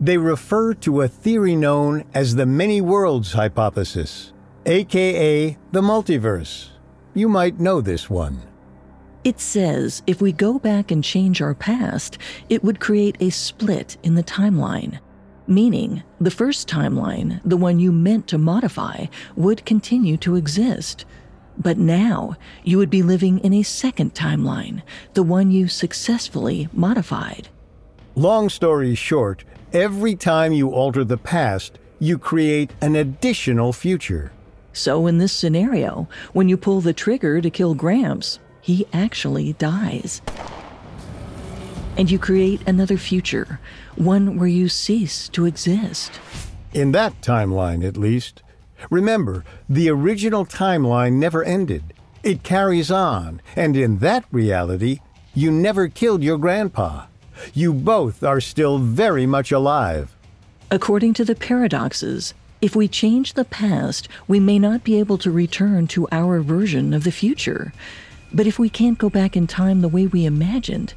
They 0.00 0.18
refer 0.18 0.74
to 0.74 1.02
a 1.02 1.08
theory 1.08 1.56
known 1.56 2.04
as 2.14 2.34
the 2.34 2.46
many 2.46 2.80
worlds 2.80 3.32
hypothesis, 3.32 4.32
aka 4.66 5.56
the 5.72 5.80
multiverse. 5.80 6.68
You 7.14 7.28
might 7.28 7.58
know 7.58 7.80
this 7.80 8.10
one. 8.10 8.42
It 9.24 9.40
says 9.40 10.02
if 10.06 10.20
we 10.20 10.32
go 10.32 10.58
back 10.58 10.90
and 10.90 11.02
change 11.02 11.42
our 11.42 11.54
past, 11.54 12.18
it 12.48 12.62
would 12.62 12.78
create 12.78 13.16
a 13.20 13.30
split 13.30 13.96
in 14.02 14.14
the 14.14 14.22
timeline. 14.22 15.00
Meaning, 15.48 16.02
the 16.20 16.30
first 16.30 16.68
timeline, 16.68 17.40
the 17.44 17.56
one 17.56 17.80
you 17.80 17.90
meant 17.90 18.26
to 18.28 18.38
modify, 18.38 19.06
would 19.34 19.64
continue 19.64 20.16
to 20.18 20.36
exist. 20.36 21.04
But 21.58 21.78
now 21.78 22.36
you 22.64 22.78
would 22.78 22.90
be 22.90 23.02
living 23.02 23.38
in 23.38 23.52
a 23.52 23.62
second 23.62 24.14
timeline, 24.14 24.82
the 25.14 25.22
one 25.22 25.50
you 25.50 25.68
successfully 25.68 26.68
modified. 26.72 27.48
Long 28.14 28.48
story 28.48 28.94
short, 28.94 29.44
every 29.72 30.14
time 30.14 30.52
you 30.52 30.70
alter 30.70 31.04
the 31.04 31.18
past, 31.18 31.78
you 31.98 32.18
create 32.18 32.72
an 32.80 32.96
additional 32.96 33.72
future. 33.72 34.32
So, 34.72 35.06
in 35.06 35.18
this 35.18 35.32
scenario, 35.32 36.06
when 36.34 36.48
you 36.48 36.58
pull 36.58 36.82
the 36.82 36.92
trigger 36.92 37.40
to 37.40 37.48
kill 37.48 37.74
Gramps, 37.74 38.38
he 38.60 38.86
actually 38.92 39.54
dies. 39.54 40.20
And 41.96 42.10
you 42.10 42.18
create 42.18 42.60
another 42.66 42.98
future, 42.98 43.58
one 43.94 44.38
where 44.38 44.48
you 44.48 44.68
cease 44.68 45.30
to 45.30 45.46
exist. 45.46 46.20
In 46.74 46.92
that 46.92 47.22
timeline, 47.22 47.86
at 47.86 47.96
least. 47.96 48.42
Remember, 48.90 49.44
the 49.68 49.88
original 49.88 50.46
timeline 50.46 51.14
never 51.14 51.42
ended. 51.42 51.92
It 52.22 52.42
carries 52.42 52.90
on, 52.90 53.40
and 53.54 53.76
in 53.76 53.98
that 53.98 54.24
reality, 54.30 55.00
you 55.34 55.50
never 55.50 55.88
killed 55.88 56.22
your 56.22 56.38
grandpa. 56.38 57.06
You 57.52 57.72
both 57.72 58.22
are 58.22 58.40
still 58.40 58.78
very 58.78 59.26
much 59.26 59.52
alive. 59.52 60.14
According 60.70 61.14
to 61.14 61.24
the 61.24 61.34
paradoxes, 61.34 62.34
if 62.60 62.74
we 62.74 62.88
change 62.88 63.34
the 63.34 63.44
past, 63.44 64.08
we 64.26 64.40
may 64.40 64.58
not 64.58 64.82
be 64.82 64.98
able 64.98 65.18
to 65.18 65.30
return 65.30 65.86
to 65.88 66.08
our 66.10 66.40
version 66.40 66.94
of 66.94 67.04
the 67.04 67.12
future. 67.12 67.72
But 68.32 68.46
if 68.46 68.58
we 68.58 68.68
can't 68.68 68.98
go 68.98 69.10
back 69.10 69.36
in 69.36 69.46
time 69.46 69.80
the 69.80 69.88
way 69.88 70.06
we 70.06 70.24
imagined, 70.24 70.94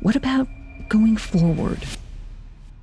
what 0.00 0.16
about 0.16 0.48
going 0.88 1.16
forward? 1.16 1.84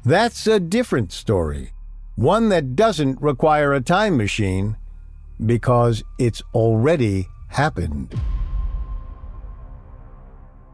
That's 0.06 0.48
a 0.48 0.60
different 0.60 1.12
story 1.12 1.72
one 2.19 2.49
that 2.49 2.75
doesn't 2.75 3.21
require 3.21 3.71
a 3.71 3.79
time 3.79 4.17
machine 4.17 4.75
because 5.45 6.03
it's 6.17 6.41
already 6.53 7.25
happened. 7.47 8.13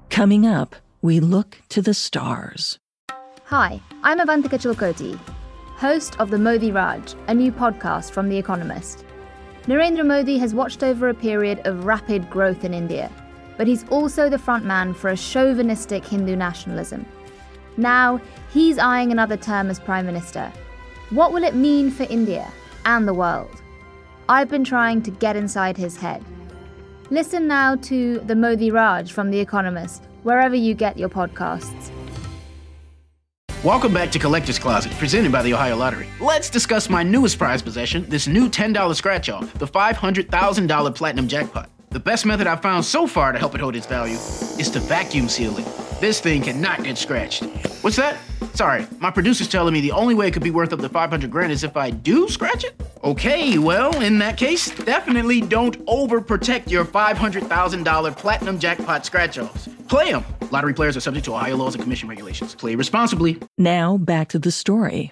Coming 0.10 0.48
up, 0.48 0.76
we 1.04 1.20
look 1.20 1.60
to 1.70 1.84
the 1.84 1.94
stars. 1.94 2.80
Hi, 3.44 3.80
I'm 4.02 4.20
Avantika 4.20 4.58
Chilkoti, 4.58 5.20
host 5.76 6.20
of 6.20 6.32
the 6.32 6.40
Modi 6.40 6.72
Raj, 6.72 7.14
a 7.28 7.34
new 7.36 7.52
podcast 7.52 8.10
from 8.10 8.28
The 8.28 8.38
Economist. 8.38 9.06
Narendra 9.66 10.04
Modi 10.04 10.40
has 10.40 10.56
watched 10.56 10.82
over 10.82 11.10
a 11.10 11.14
period 11.14 11.60
of 11.68 11.86
rapid 11.86 12.28
growth 12.28 12.64
in 12.64 12.74
India, 12.74 13.12
but 13.56 13.68
he's 13.68 13.88
also 13.90 14.32
the 14.32 14.38
frontman 14.38 14.96
for 14.96 15.12
a 15.12 15.18
chauvinistic 15.18 16.04
Hindu 16.04 16.36
nationalism. 16.36 17.06
Now, 17.78 18.20
he's 18.52 18.80
eyeing 18.80 19.12
another 19.12 19.38
term 19.38 19.70
as 19.70 19.80
Prime 19.80 20.08
Minister 20.08 20.52
what 21.12 21.32
will 21.32 21.44
it 21.44 21.54
mean 21.54 21.92
for 21.92 22.04
India 22.04 22.52
and 22.86 23.08
the 23.08 23.14
world? 23.14 23.62
I've 24.28 24.50
been 24.50 24.64
trying 24.64 25.04
to 25.04 25.12
get 25.12 25.36
inside 25.36 25.78
his 25.78 25.96
head. 25.98 26.24
Listen 27.12 27.48
now 27.48 27.76
to 27.76 28.20
the 28.22 28.36
Modi 28.36 28.72
Raj 28.72 29.14
from 29.14 29.30
The 29.30 29.40
Economist, 29.40 30.04
wherever 30.24 30.56
you 30.56 30.74
get 30.74 30.98
your 30.98 31.10
podcasts. 31.10 31.92
Welcome 33.64 33.94
back 33.94 34.12
to 34.12 34.20
Collector's 34.20 34.58
Closet, 34.58 34.92
presented 34.94 35.32
by 35.32 35.44
the 35.44 35.54
Ohio 35.54 35.76
Lottery. 35.76 36.08
Let's 36.20 36.50
discuss 36.50 36.90
my 36.90 37.04
newest 37.04 37.38
prize 37.38 37.62
possession, 37.62 38.10
this 38.10 38.28
new 38.28 38.50
$10 38.50 38.96
scratch 38.96 39.30
off, 39.30 39.54
the 39.60 39.68
$500,000 39.68 40.96
Platinum 40.96 41.28
Jackpot. 41.28 41.70
The 41.92 42.00
best 42.00 42.26
method 42.26 42.48
I've 42.48 42.62
found 42.64 42.84
so 42.84 43.06
far 43.06 43.32
to 43.32 43.38
help 43.38 43.54
it 43.54 43.62
hold 43.62 43.76
its 43.76 43.86
value 43.86 44.16
is 44.16 44.72
to 44.72 44.80
vacuum 44.80 45.30
seal 45.30 45.56
it. 45.58 45.66
This 46.02 46.20
thing 46.20 46.42
cannot 46.42 46.84
get 46.84 46.98
scratched. 46.98 47.44
What's 47.82 47.96
that? 47.96 48.18
Sorry, 48.56 48.88
my 49.00 49.12
producer's 49.12 49.50
telling 49.50 49.74
me 49.74 49.82
the 49.82 49.92
only 49.92 50.16
way 50.16 50.30
it 50.30 50.32
could 50.32 50.42
be 50.42 50.50
worth 50.50 50.72
up 50.72 50.80
to 50.80 50.88
500 50.88 51.30
grand 51.30 51.52
is 51.52 51.66
if 51.66 51.76
I 51.76 51.90
do 51.90 52.30
scratch 52.30 52.64
it? 52.64 52.82
Okay, 53.04 53.58
well, 53.58 54.02
in 54.02 54.18
that 54.20 54.38
case, 54.38 54.70
definitely 54.70 55.42
don't 55.42 55.78
overprotect 55.88 56.72
your 56.72 56.86
$500,000 56.86 58.18
platinum 58.18 58.58
jackpot 58.58 59.06
scratch 59.06 59.38
offs. 59.38 59.68
Play 59.90 60.14
them. 60.14 60.24
Lottery 60.52 60.74
players 60.74 60.96
are 60.96 61.02
subject 61.02 61.26
to 61.26 61.34
Ohio 61.34 61.58
laws 61.58 61.76
and 61.76 61.84
commission 61.84 62.08
regulations. 62.08 62.56
Play 62.56 62.76
responsibly. 62.76 63.38
Now, 63.58 63.98
back 63.98 64.30
to 64.30 64.40
the 64.40 64.52
story. 64.52 65.12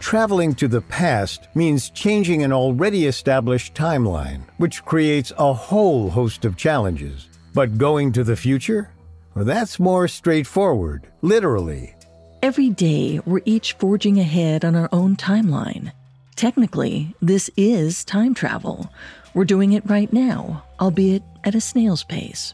Traveling 0.00 0.54
to 0.54 0.66
the 0.66 0.80
past 0.80 1.46
means 1.54 1.90
changing 1.90 2.42
an 2.42 2.54
already 2.54 3.04
established 3.04 3.74
timeline, 3.74 4.44
which 4.56 4.82
creates 4.86 5.30
a 5.36 5.52
whole 5.52 6.08
host 6.08 6.46
of 6.46 6.56
challenges. 6.56 7.28
But 7.52 7.76
going 7.76 8.12
to 8.12 8.24
the 8.24 8.36
future? 8.36 8.92
Well, 9.38 9.44
that's 9.44 9.78
more 9.78 10.08
straightforward, 10.08 11.06
literally. 11.22 11.94
Every 12.42 12.70
day, 12.70 13.20
we're 13.24 13.42
each 13.44 13.74
forging 13.74 14.18
ahead 14.18 14.64
on 14.64 14.74
our 14.74 14.88
own 14.90 15.14
timeline. 15.14 15.92
Technically, 16.34 17.14
this 17.22 17.48
is 17.56 18.04
time 18.04 18.34
travel. 18.34 18.92
We're 19.34 19.44
doing 19.44 19.74
it 19.74 19.88
right 19.88 20.12
now, 20.12 20.64
albeit 20.80 21.22
at 21.44 21.54
a 21.54 21.60
snail's 21.60 22.02
pace. 22.02 22.52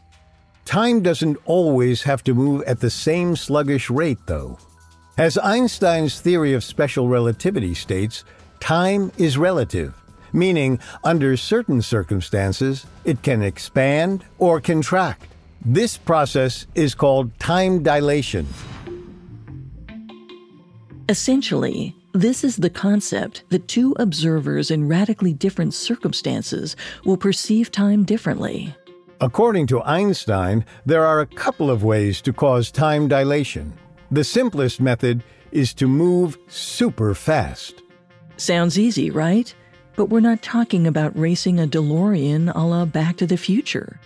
Time 0.65 1.01
doesn't 1.01 1.37
always 1.45 2.03
have 2.03 2.23
to 2.25 2.35
move 2.35 2.61
at 2.67 2.81
the 2.81 2.91
same 2.91 3.35
sluggish 3.35 3.89
rate, 3.89 4.19
though. 4.27 4.59
As 5.17 5.39
Einstein's 5.39 6.21
theory 6.21 6.53
of 6.53 6.63
special 6.63 7.07
relativity 7.07 7.73
states, 7.73 8.23
time 8.59 9.11
is 9.17 9.39
relative, 9.39 9.95
meaning 10.33 10.77
under 11.03 11.35
certain 11.35 11.81
circumstances, 11.81 12.85
it 13.05 13.23
can 13.23 13.41
expand 13.41 14.23
or 14.37 14.61
contract. 14.61 15.25
This 15.67 15.97
process 15.97 16.67
is 16.75 16.93
called 16.93 17.37
time 17.39 17.81
dilation. 17.81 18.45
Essentially, 21.09 21.95
this 22.13 22.43
is 22.43 22.57
the 22.57 22.69
concept 22.69 23.43
that 23.49 23.67
two 23.67 23.95
observers 23.97 24.69
in 24.69 24.87
radically 24.87 25.33
different 25.33 25.73
circumstances 25.73 26.75
will 27.03 27.17
perceive 27.17 27.71
time 27.71 28.03
differently. 28.03 28.75
According 29.19 29.65
to 29.67 29.81
Einstein, 29.81 30.65
there 30.85 31.03
are 31.03 31.21
a 31.21 31.25
couple 31.25 31.71
of 31.71 31.83
ways 31.83 32.21
to 32.21 32.31
cause 32.31 32.69
time 32.69 33.07
dilation. 33.07 33.73
The 34.11 34.23
simplest 34.23 34.79
method 34.79 35.23
is 35.51 35.73
to 35.75 35.87
move 35.87 36.37
super 36.47 37.15
fast. 37.15 37.81
Sounds 38.37 38.77
easy, 38.77 39.09
right? 39.09 39.51
But 39.95 40.09
we're 40.09 40.19
not 40.19 40.43
talking 40.43 40.85
about 40.85 41.17
racing 41.17 41.59
a 41.59 41.65
DeLorean 41.65 42.53
a 42.53 42.59
la 42.59 42.85
Back 42.85 43.17
to 43.17 43.25
the 43.25 43.37
Future. 43.37 43.99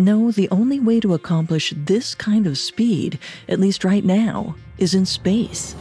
No, 0.00 0.30
the 0.30 0.48
only 0.48 0.80
way 0.80 0.98
to 1.00 1.12
accomplish 1.12 1.74
this 1.76 2.14
kind 2.14 2.46
of 2.46 2.56
speed, 2.56 3.18
at 3.50 3.60
least 3.60 3.84
right 3.84 4.02
now, 4.02 4.56
is 4.78 4.94
in 4.94 5.04
space. 5.04 5.76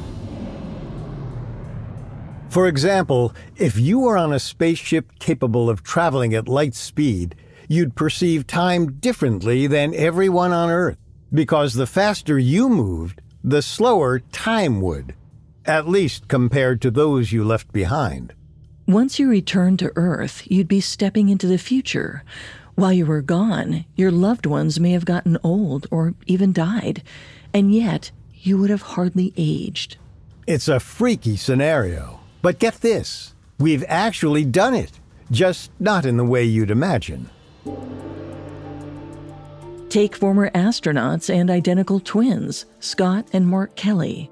For 2.49 2.67
example, 2.67 3.33
if 3.55 3.79
you 3.79 3.99
were 3.99 4.17
on 4.17 4.33
a 4.33 4.39
spaceship 4.39 5.17
capable 5.19 5.69
of 5.69 5.83
traveling 5.83 6.33
at 6.33 6.49
light 6.49 6.75
speed, 6.75 7.33
you'd 7.69 7.95
perceive 7.95 8.45
time 8.45 8.91
differently 8.99 9.67
than 9.67 9.95
everyone 9.95 10.51
on 10.51 10.69
Earth, 10.69 10.97
because 11.33 11.73
the 11.73 11.87
faster 11.87 12.37
you 12.37 12.67
moved, 12.67 13.21
the 13.41 13.61
slower 13.61 14.19
time 14.19 14.81
would, 14.81 15.15
at 15.65 15.87
least 15.87 16.27
compared 16.27 16.81
to 16.81 16.91
those 16.91 17.31
you 17.31 17.45
left 17.45 17.71
behind. 17.71 18.33
Once 18.85 19.17
you 19.17 19.29
returned 19.29 19.79
to 19.79 19.93
Earth, 19.95 20.41
you'd 20.51 20.67
be 20.67 20.81
stepping 20.81 21.29
into 21.29 21.47
the 21.47 21.59
future. 21.59 22.23
While 22.79 22.93
you 22.93 23.07
were 23.07 23.21
gone, 23.21 23.83
your 23.97 24.09
loved 24.09 24.45
ones 24.45 24.79
may 24.79 24.91
have 24.91 25.03
gotten 25.03 25.37
old 25.43 25.85
or 25.91 26.13
even 26.27 26.53
died, 26.53 27.03
and 27.53 27.75
yet 27.75 28.11
you 28.33 28.57
would 28.57 28.69
have 28.69 28.93
hardly 28.93 29.33
aged. 29.35 29.97
It's 30.47 30.69
a 30.69 30.79
freaky 30.79 31.35
scenario. 31.35 32.21
But 32.41 32.57
get 32.57 32.75
this 32.75 33.35
we've 33.59 33.83
actually 33.89 34.45
done 34.45 34.73
it, 34.73 34.97
just 35.29 35.71
not 35.77 36.05
in 36.05 36.15
the 36.15 36.23
way 36.23 36.45
you'd 36.45 36.71
imagine. 36.71 37.29
Take 39.89 40.15
former 40.15 40.49
astronauts 40.51 41.29
and 41.29 41.49
identical 41.49 41.99
twins, 41.99 42.65
Scott 42.79 43.27
and 43.33 43.45
Mark 43.45 43.75
Kelly. 43.75 44.31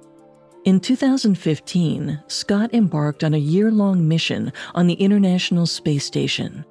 In 0.63 0.79
2015, 0.79 2.23
Scott 2.27 2.73
embarked 2.73 3.25
on 3.25 3.33
a 3.33 3.37
year 3.53 3.71
long 3.71 4.07
mission 4.07 4.53
on 4.73 4.87
the 4.87 4.93
International 4.93 5.65
Space 5.65 6.05
Station. 6.05 6.63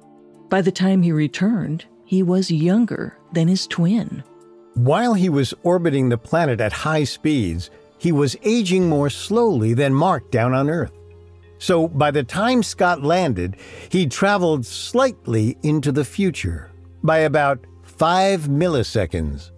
By 0.49 0.61
the 0.61 0.71
time 0.71 1.01
he 1.01 1.11
returned, 1.11 1.85
he 2.05 2.23
was 2.23 2.49
younger 2.49 3.17
than 3.33 3.47
his 3.47 3.67
twin. 3.67 4.23
While 4.75 5.13
he 5.13 5.27
was 5.27 5.53
orbiting 5.63 6.09
the 6.09 6.17
planet 6.17 6.61
at 6.61 6.71
high 6.71 7.03
speeds, 7.03 7.69
he 7.97 8.11
was 8.11 8.37
aging 8.43 8.87
more 8.87 9.09
slowly 9.09 9.73
than 9.73 9.93
Mark 9.93 10.31
down 10.31 10.53
on 10.53 10.69
Earth. 10.69 10.91
So 11.57 11.87
by 11.87 12.11
the 12.11 12.23
time 12.23 12.61
Scott 12.63 13.03
landed, 13.03 13.57
he'd 13.89 14.11
traveled 14.11 14.65
slightly 14.65 15.57
into 15.63 15.91
the 15.91 16.05
future 16.05 16.71
by 17.03 17.19
about 17.19 17.59
five 17.83 18.41
milliseconds. 18.41 19.51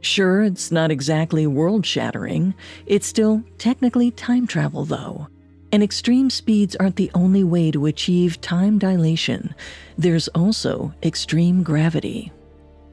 Sure, 0.00 0.42
it's 0.42 0.70
not 0.70 0.90
exactly 0.90 1.46
world 1.46 1.86
shattering. 1.86 2.54
It's 2.84 3.06
still 3.06 3.42
technically 3.56 4.10
time 4.10 4.46
travel, 4.46 4.84
though. 4.84 5.28
And 5.74 5.82
extreme 5.82 6.30
speeds 6.30 6.76
aren't 6.76 6.94
the 6.94 7.10
only 7.14 7.42
way 7.42 7.72
to 7.72 7.86
achieve 7.86 8.40
time 8.40 8.78
dilation. 8.78 9.56
There's 9.98 10.28
also 10.28 10.94
extreme 11.02 11.64
gravity. 11.64 12.30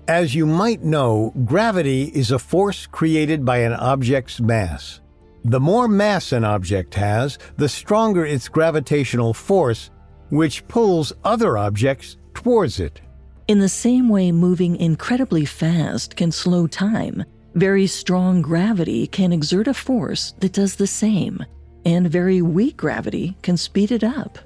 As 0.08 0.34
you 0.34 0.48
might 0.48 0.82
know, 0.82 1.32
gravity 1.46 2.06
is 2.06 2.32
a 2.32 2.40
force 2.40 2.88
created 2.88 3.46
by 3.46 3.58
an 3.58 3.74
object's 3.74 4.42
mass. 4.42 5.00
The 5.46 5.60
more 5.60 5.88
mass 5.88 6.32
an 6.32 6.44
object 6.44 6.96
has, 6.96 7.38
the 7.56 7.70
stronger 7.70 8.26
its 8.26 8.50
gravitational 8.50 9.36
force, 9.36 9.92
which 10.32 10.68
pulls 10.68 11.14
other 11.24 11.60
objects 11.60 12.18
towards 12.34 12.80
it. 12.80 13.00
In 13.48 13.60
the 13.60 13.70
same 13.70 14.10
way 14.10 14.32
moving 14.32 14.76
incredibly 14.76 15.46
fast 15.46 16.16
can 16.16 16.32
slow 16.32 16.66
time, 16.66 17.26
very 17.54 17.86
strong 17.86 18.42
gravity 18.42 19.06
can 19.06 19.32
exert 19.32 19.68
a 19.68 19.74
force 19.76 20.34
that 20.40 20.54
does 20.54 20.78
the 20.78 20.88
same, 20.88 21.46
and 21.86 22.10
very 22.10 22.42
weak 22.42 22.78
gravity 22.78 23.36
can 23.42 23.58
speed 23.58 23.92
it 23.92 24.04
up. 24.04 24.38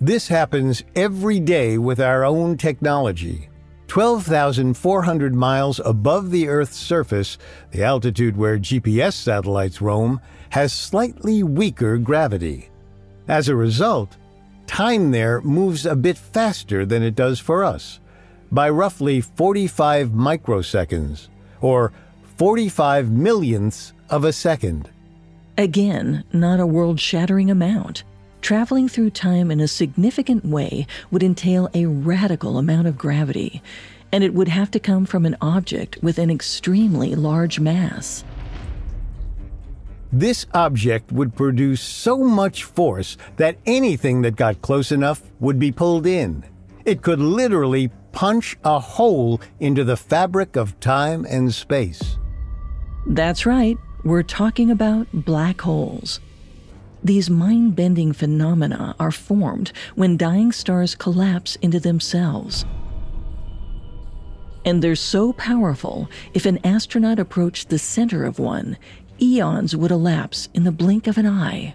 This 0.00 0.28
happens 0.28 0.84
every 0.94 1.40
day 1.40 1.76
with 1.78 2.00
our 2.00 2.24
own 2.24 2.56
technology. 2.56 3.48
12,400 3.88 5.34
miles 5.34 5.80
above 5.84 6.30
the 6.30 6.46
Earth's 6.46 6.76
surface, 6.76 7.38
the 7.70 7.82
altitude 7.82 8.36
where 8.36 8.58
GPS 8.58 9.14
satellites 9.14 9.80
roam 9.80 10.20
has 10.50 10.72
slightly 10.72 11.42
weaker 11.42 11.96
gravity. 11.98 12.68
As 13.26 13.48
a 13.48 13.56
result, 13.56 14.16
time 14.66 15.10
there 15.10 15.40
moves 15.40 15.84
a 15.84 15.96
bit 15.96 16.16
faster 16.16 16.86
than 16.86 17.02
it 17.02 17.16
does 17.16 17.40
for 17.40 17.64
us, 17.64 17.98
by 18.52 18.68
roughly 18.68 19.20
45 19.20 20.10
microseconds, 20.10 21.28
or 21.60 21.92
45 22.36 23.10
millionths 23.10 23.94
of 24.10 24.24
a 24.24 24.32
second. 24.32 24.90
Again, 25.58 26.22
not 26.32 26.60
a 26.60 26.66
world 26.66 27.00
shattering 27.00 27.50
amount. 27.50 28.04
Traveling 28.42 28.88
through 28.88 29.10
time 29.10 29.50
in 29.50 29.58
a 29.58 29.66
significant 29.66 30.44
way 30.44 30.86
would 31.10 31.24
entail 31.24 31.68
a 31.74 31.86
radical 31.86 32.58
amount 32.58 32.86
of 32.86 32.96
gravity, 32.96 33.60
and 34.12 34.22
it 34.22 34.34
would 34.34 34.46
have 34.46 34.70
to 34.70 34.78
come 34.78 35.04
from 35.04 35.26
an 35.26 35.36
object 35.40 35.98
with 36.00 36.20
an 36.20 36.30
extremely 36.30 37.16
large 37.16 37.58
mass. 37.58 38.22
This 40.12 40.46
object 40.54 41.10
would 41.10 41.34
produce 41.34 41.80
so 41.80 42.18
much 42.18 42.62
force 42.62 43.16
that 43.36 43.58
anything 43.66 44.22
that 44.22 44.36
got 44.36 44.62
close 44.62 44.92
enough 44.92 45.22
would 45.40 45.58
be 45.58 45.72
pulled 45.72 46.06
in. 46.06 46.44
It 46.84 47.02
could 47.02 47.18
literally 47.18 47.90
punch 48.12 48.56
a 48.64 48.78
hole 48.78 49.40
into 49.58 49.82
the 49.82 49.96
fabric 49.96 50.54
of 50.54 50.78
time 50.78 51.26
and 51.28 51.52
space. 51.52 52.16
That's 53.08 53.44
right, 53.44 53.76
we're 54.04 54.22
talking 54.22 54.70
about 54.70 55.06
black 55.12 55.60
holes. 55.60 56.20
These 57.02 57.30
mind 57.30 57.76
bending 57.76 58.12
phenomena 58.12 58.94
are 58.98 59.10
formed 59.10 59.72
when 59.94 60.16
dying 60.16 60.52
stars 60.52 60.94
collapse 60.94 61.56
into 61.56 61.80
themselves. 61.80 62.64
And 64.64 64.82
they're 64.82 64.96
so 64.96 65.32
powerful, 65.32 66.10
if 66.34 66.44
an 66.44 66.58
astronaut 66.64 67.18
approached 67.18 67.68
the 67.68 67.78
center 67.78 68.24
of 68.24 68.38
one, 68.38 68.76
eons 69.20 69.74
would 69.74 69.90
elapse 69.90 70.48
in 70.54 70.64
the 70.64 70.72
blink 70.72 71.06
of 71.06 71.18
an 71.18 71.26
eye. 71.26 71.74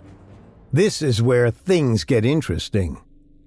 This 0.71 1.01
is 1.01 1.21
where 1.21 1.51
things 1.51 2.03
get 2.03 2.25
interesting. 2.25 3.01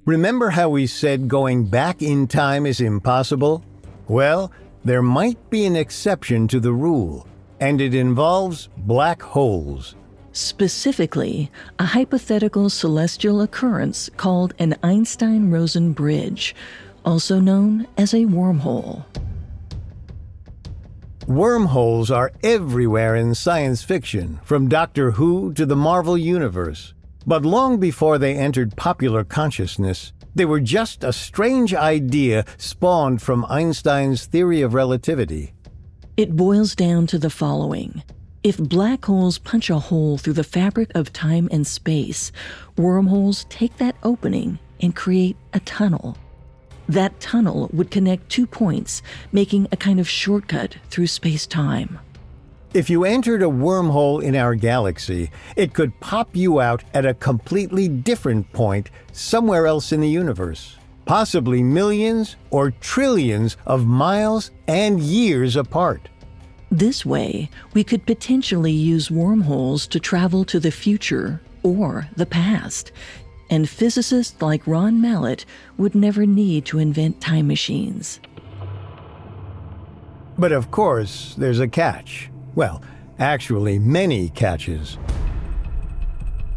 Remember 0.04 0.50
how 0.50 0.68
we 0.68 0.86
said 0.86 1.28
going 1.28 1.66
back 1.66 2.00
in 2.00 2.26
time 2.26 2.66
is 2.66 2.80
impossible? 2.80 3.64
Well, 4.08 4.52
there 4.84 5.02
might 5.02 5.50
be 5.50 5.66
an 5.66 5.76
exception 5.76 6.46
to 6.48 6.60
the 6.60 6.72
rule, 6.72 7.26
and 7.60 7.80
it 7.80 7.94
involves 7.94 8.68
black 8.76 9.22
holes. 9.22 9.94
Specifically, 10.32 11.50
a 11.78 11.84
hypothetical 11.84 12.68
celestial 12.68 13.40
occurrence 13.40 14.10
called 14.16 14.54
an 14.58 14.76
Einstein 14.82 15.50
Rosen 15.50 15.92
bridge, 15.92 16.54
also 17.04 17.40
known 17.40 17.86
as 17.96 18.12
a 18.12 18.26
wormhole. 18.26 19.04
Wormholes 21.26 22.10
are 22.10 22.30
everywhere 22.44 23.16
in 23.16 23.34
science 23.34 23.82
fiction, 23.82 24.38
from 24.44 24.68
Doctor 24.68 25.12
Who 25.12 25.52
to 25.54 25.66
the 25.66 25.74
Marvel 25.74 26.16
Universe. 26.16 26.94
But 27.26 27.44
long 27.44 27.80
before 27.80 28.18
they 28.18 28.36
entered 28.36 28.76
popular 28.76 29.24
consciousness, 29.24 30.12
they 30.36 30.44
were 30.44 30.60
just 30.60 31.02
a 31.02 31.12
strange 31.12 31.74
idea 31.74 32.44
spawned 32.58 33.22
from 33.22 33.44
Einstein's 33.48 34.26
theory 34.26 34.60
of 34.60 34.74
relativity. 34.74 35.54
It 36.16 36.34
boils 36.34 36.74
down 36.74 37.06
to 37.08 37.18
the 37.18 37.28
following. 37.28 38.02
If 38.42 38.56
black 38.56 39.04
holes 39.04 39.36
punch 39.36 39.68
a 39.68 39.78
hole 39.78 40.16
through 40.16 40.32
the 40.32 40.44
fabric 40.44 40.90
of 40.94 41.12
time 41.12 41.46
and 41.52 41.66
space, 41.66 42.32
wormholes 42.78 43.44
take 43.50 43.76
that 43.76 43.96
opening 44.02 44.58
and 44.80 44.96
create 44.96 45.36
a 45.52 45.60
tunnel. 45.60 46.16
That 46.88 47.20
tunnel 47.20 47.68
would 47.74 47.90
connect 47.90 48.30
two 48.30 48.46
points, 48.46 49.02
making 49.30 49.68
a 49.70 49.76
kind 49.76 50.00
of 50.00 50.08
shortcut 50.08 50.76
through 50.88 51.08
space 51.08 51.46
time. 51.46 51.98
If 52.72 52.88
you 52.88 53.04
entered 53.04 53.42
a 53.42 53.46
wormhole 53.46 54.22
in 54.22 54.34
our 54.34 54.54
galaxy, 54.54 55.30
it 55.54 55.74
could 55.74 56.00
pop 56.00 56.34
you 56.34 56.60
out 56.60 56.82
at 56.94 57.04
a 57.04 57.12
completely 57.12 57.88
different 57.88 58.50
point 58.54 58.88
somewhere 59.12 59.66
else 59.66 59.92
in 59.92 60.00
the 60.00 60.08
universe, 60.08 60.76
possibly 61.06 61.62
millions 61.62 62.36
or 62.50 62.72
trillions 62.72 63.56
of 63.64 63.86
miles 63.86 64.50
and 64.68 65.00
years 65.00 65.56
apart. 65.56 66.08
This 66.70 67.06
way, 67.06 67.48
we 67.72 67.84
could 67.84 68.04
potentially 68.04 68.72
use 68.72 69.10
wormholes 69.10 69.86
to 69.86 70.00
travel 70.00 70.44
to 70.46 70.60
the 70.60 70.72
future 70.72 71.40
or 71.62 72.08
the 72.16 72.26
past, 72.26 72.92
and 73.48 73.68
physicists 73.68 74.42
like 74.42 74.66
Ron 74.66 75.00
Mallett 75.00 75.46
would 75.78 75.94
never 75.94 76.26
need 76.26 76.66
to 76.66 76.80
invent 76.80 77.20
time 77.20 77.46
machines. 77.46 78.20
But 80.36 80.52
of 80.52 80.70
course, 80.70 81.34
there's 81.38 81.60
a 81.60 81.68
catch. 81.68 82.30
Well, 82.54 82.82
actually, 83.18 83.78
many 83.78 84.28
catches. 84.30 84.98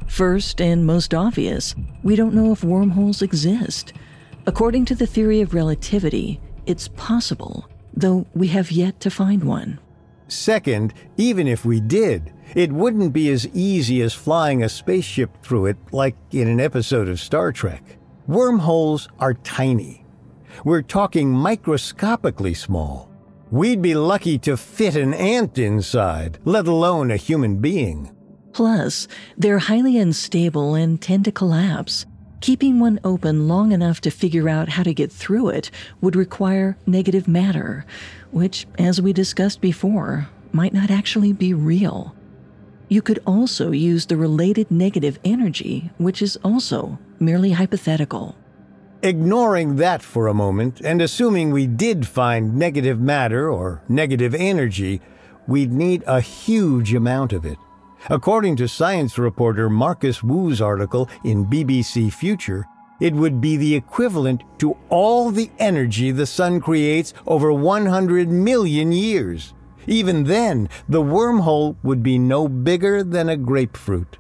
First 0.07 0.59
and 0.59 0.85
most 0.85 1.13
obvious, 1.13 1.75
we 2.01 2.15
don't 2.15 2.33
know 2.33 2.51
if 2.51 2.63
wormholes 2.63 3.21
exist. 3.21 3.93
According 4.49 4.85
to 4.85 4.95
the 4.95 5.05
theory 5.05 5.41
of 5.41 5.53
relativity, 5.53 6.41
it's 6.65 6.87
possible, 6.87 7.69
though 7.93 8.25
we 8.33 8.47
have 8.47 8.71
yet 8.71 8.99
to 9.01 9.11
find 9.11 9.43
one. 9.43 9.77
Second, 10.27 10.95
even 11.17 11.47
if 11.47 11.65
we 11.65 11.79
did, 11.79 12.33
it 12.55 12.71
wouldn't 12.71 13.13
be 13.13 13.29
as 13.29 13.47
easy 13.49 14.01
as 14.01 14.15
flying 14.15 14.63
a 14.63 14.67
spaceship 14.69 15.29
through 15.43 15.67
it 15.67 15.77
like 15.91 16.15
in 16.31 16.47
an 16.47 16.59
episode 16.59 17.07
of 17.07 17.19
Star 17.19 17.51
Trek. 17.51 17.99
Wormholes 18.25 19.07
are 19.19 19.35
tiny. 19.35 20.03
We're 20.65 20.81
talking 20.81 21.29
microscopically 21.29 22.55
small. 22.55 23.11
We'd 23.51 23.83
be 23.83 23.93
lucky 23.93 24.39
to 24.39 24.57
fit 24.57 24.95
an 24.95 25.13
ant 25.13 25.59
inside, 25.59 26.39
let 26.43 26.67
alone 26.67 27.11
a 27.11 27.17
human 27.17 27.57
being. 27.57 28.09
Plus, 28.53 29.07
they're 29.37 29.59
highly 29.59 29.99
unstable 29.99 30.73
and 30.73 30.99
tend 30.99 31.25
to 31.25 31.31
collapse. 31.31 32.07
Keeping 32.41 32.79
one 32.79 32.99
open 33.03 33.47
long 33.49 33.73
enough 33.73 33.99
to 34.01 34.09
figure 34.09 34.47
out 34.47 34.69
how 34.69 34.83
to 34.83 34.93
get 34.93 35.11
through 35.11 35.49
it 35.49 35.69
would 35.99 36.15
require 36.15 36.77
negative 36.85 37.27
matter, 37.27 37.85
which, 38.31 38.65
as 38.77 39.01
we 39.01 39.11
discussed 39.11 39.59
before, 39.59 40.29
might 40.53 40.73
not 40.73 40.89
actually 40.89 41.33
be 41.33 41.53
real. 41.53 42.15
You 42.87 43.01
could 43.01 43.19
also 43.27 43.71
use 43.71 44.05
the 44.05 44.17
related 44.17 44.71
negative 44.71 45.19
energy, 45.23 45.91
which 45.97 46.21
is 46.21 46.37
also 46.37 46.97
merely 47.19 47.51
hypothetical. 47.51 48.35
Ignoring 49.03 49.75
that 49.75 50.01
for 50.01 50.27
a 50.27 50.33
moment 50.33 50.81
and 50.81 51.01
assuming 51.01 51.51
we 51.51 51.67
did 51.67 52.07
find 52.07 52.55
negative 52.55 52.99
matter 52.99 53.49
or 53.49 53.81
negative 53.87 54.33
energy, 54.33 55.01
we'd 55.45 55.71
need 55.71 56.03
a 56.07 56.21
huge 56.21 56.93
amount 56.93 57.31
of 57.31 57.45
it. 57.45 57.57
According 58.07 58.55
to 58.57 58.67
science 58.67 59.17
reporter 59.17 59.69
Marcus 59.69 60.23
Woo's 60.23 60.61
article 60.61 61.09
in 61.23 61.45
BBC 61.45 62.11
Future, 62.13 62.65
it 62.99 63.13
would 63.13 63.41
be 63.41 63.57
the 63.57 63.75
equivalent 63.75 64.43
to 64.59 64.77
all 64.89 65.31
the 65.31 65.49
energy 65.59 66.11
the 66.11 66.25
sun 66.25 66.59
creates 66.59 67.13
over 67.27 67.51
100 67.51 68.29
million 68.29 68.91
years. 68.91 69.53
Even 69.87 70.23
then, 70.23 70.69
the 70.87 71.01
wormhole 71.01 71.75
would 71.83 72.03
be 72.03 72.19
no 72.19 72.47
bigger 72.47 73.03
than 73.03 73.29
a 73.29 73.37
grapefruit. 73.37 74.17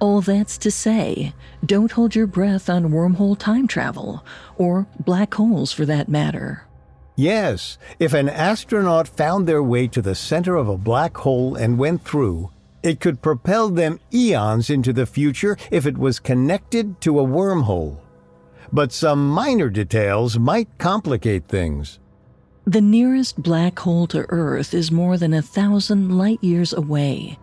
All 0.00 0.20
that's 0.20 0.58
to 0.58 0.70
say, 0.70 1.32
don't 1.64 1.92
hold 1.92 2.14
your 2.14 2.26
breath 2.26 2.68
on 2.68 2.90
wormhole 2.90 3.38
time 3.38 3.68
travel, 3.68 4.24
or 4.56 4.86
black 4.98 5.34
holes 5.34 5.72
for 5.72 5.86
that 5.86 6.08
matter. 6.08 6.66
Yes, 7.14 7.78
if 8.00 8.12
an 8.12 8.28
astronaut 8.28 9.06
found 9.06 9.46
their 9.46 9.62
way 9.62 9.86
to 9.88 10.02
the 10.02 10.14
center 10.14 10.56
of 10.56 10.68
a 10.68 10.76
black 10.76 11.16
hole 11.16 11.54
and 11.54 11.78
went 11.78 12.04
through, 12.04 12.50
it 12.82 13.00
could 13.00 13.22
propel 13.22 13.68
them 13.68 14.00
eons 14.12 14.70
into 14.70 14.92
the 14.92 15.06
future 15.06 15.56
if 15.70 15.86
it 15.86 15.96
was 15.96 16.18
connected 16.18 17.00
to 17.00 17.20
a 17.20 17.24
wormhole. 17.24 17.98
But 18.72 18.92
some 18.92 19.28
minor 19.28 19.68
details 19.68 20.38
might 20.38 20.78
complicate 20.78 21.46
things. 21.46 21.98
The 22.64 22.80
nearest 22.80 23.42
black 23.42 23.78
hole 23.78 24.06
to 24.08 24.24
Earth 24.28 24.72
is 24.72 24.90
more 24.90 25.18
than 25.18 25.34
a 25.34 25.42
thousand 25.42 26.16
light 26.16 26.42
years 26.42 26.72
away. 26.72 27.38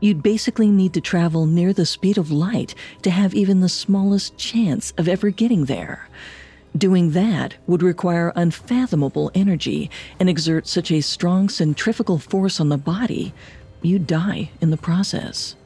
You'd 0.00 0.22
basically 0.22 0.70
need 0.70 0.94
to 0.94 1.00
travel 1.00 1.46
near 1.46 1.72
the 1.72 1.86
speed 1.86 2.18
of 2.18 2.30
light 2.30 2.74
to 3.02 3.10
have 3.10 3.34
even 3.34 3.60
the 3.60 3.68
smallest 3.68 4.36
chance 4.36 4.92
of 4.96 5.08
ever 5.08 5.30
getting 5.30 5.64
there. 5.64 6.08
Doing 6.76 7.10
that 7.12 7.54
would 7.66 7.82
require 7.82 8.32
unfathomable 8.36 9.30
energy 9.34 9.90
and 10.20 10.28
exert 10.28 10.68
such 10.68 10.92
a 10.92 11.00
strong 11.00 11.48
centrifugal 11.48 12.18
force 12.18 12.60
on 12.60 12.68
the 12.68 12.78
body 12.78 13.32
you 13.82 13.98
die 13.98 14.50
in 14.60 14.70
the 14.70 14.76
process. 14.76 15.56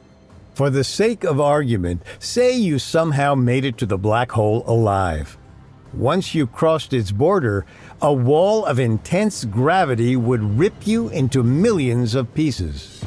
For 0.53 0.69
the 0.69 0.83
sake 0.83 1.23
of 1.23 1.41
argument, 1.41 2.03
say 2.19 2.55
you 2.55 2.77
somehow 2.77 3.33
made 3.33 3.65
it 3.65 3.77
to 3.79 3.85
the 3.85 3.97
black 3.97 4.31
hole 4.31 4.63
alive. 4.67 5.37
Once 5.93 6.33
you 6.33 6.47
crossed 6.47 6.93
its 6.93 7.11
border, 7.11 7.65
a 8.01 8.13
wall 8.13 8.65
of 8.65 8.79
intense 8.79 9.45
gravity 9.45 10.15
would 10.15 10.57
rip 10.57 10.87
you 10.87 11.09
into 11.09 11.43
millions 11.43 12.15
of 12.15 12.33
pieces. 12.33 13.03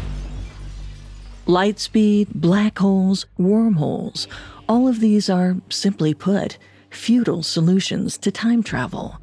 Light 1.47 1.79
speed, 1.79 2.29
black 2.35 2.79
holes, 2.79 3.27
wormholes, 3.39 4.27
all 4.69 4.89
of 4.89 4.99
these 4.99 5.31
are, 5.31 5.57
simply 5.69 6.15
put, 6.15 6.59
futile 6.91 7.43
solutions 7.43 8.19
to 8.19 8.33
time 8.33 8.63
travel. 8.63 9.21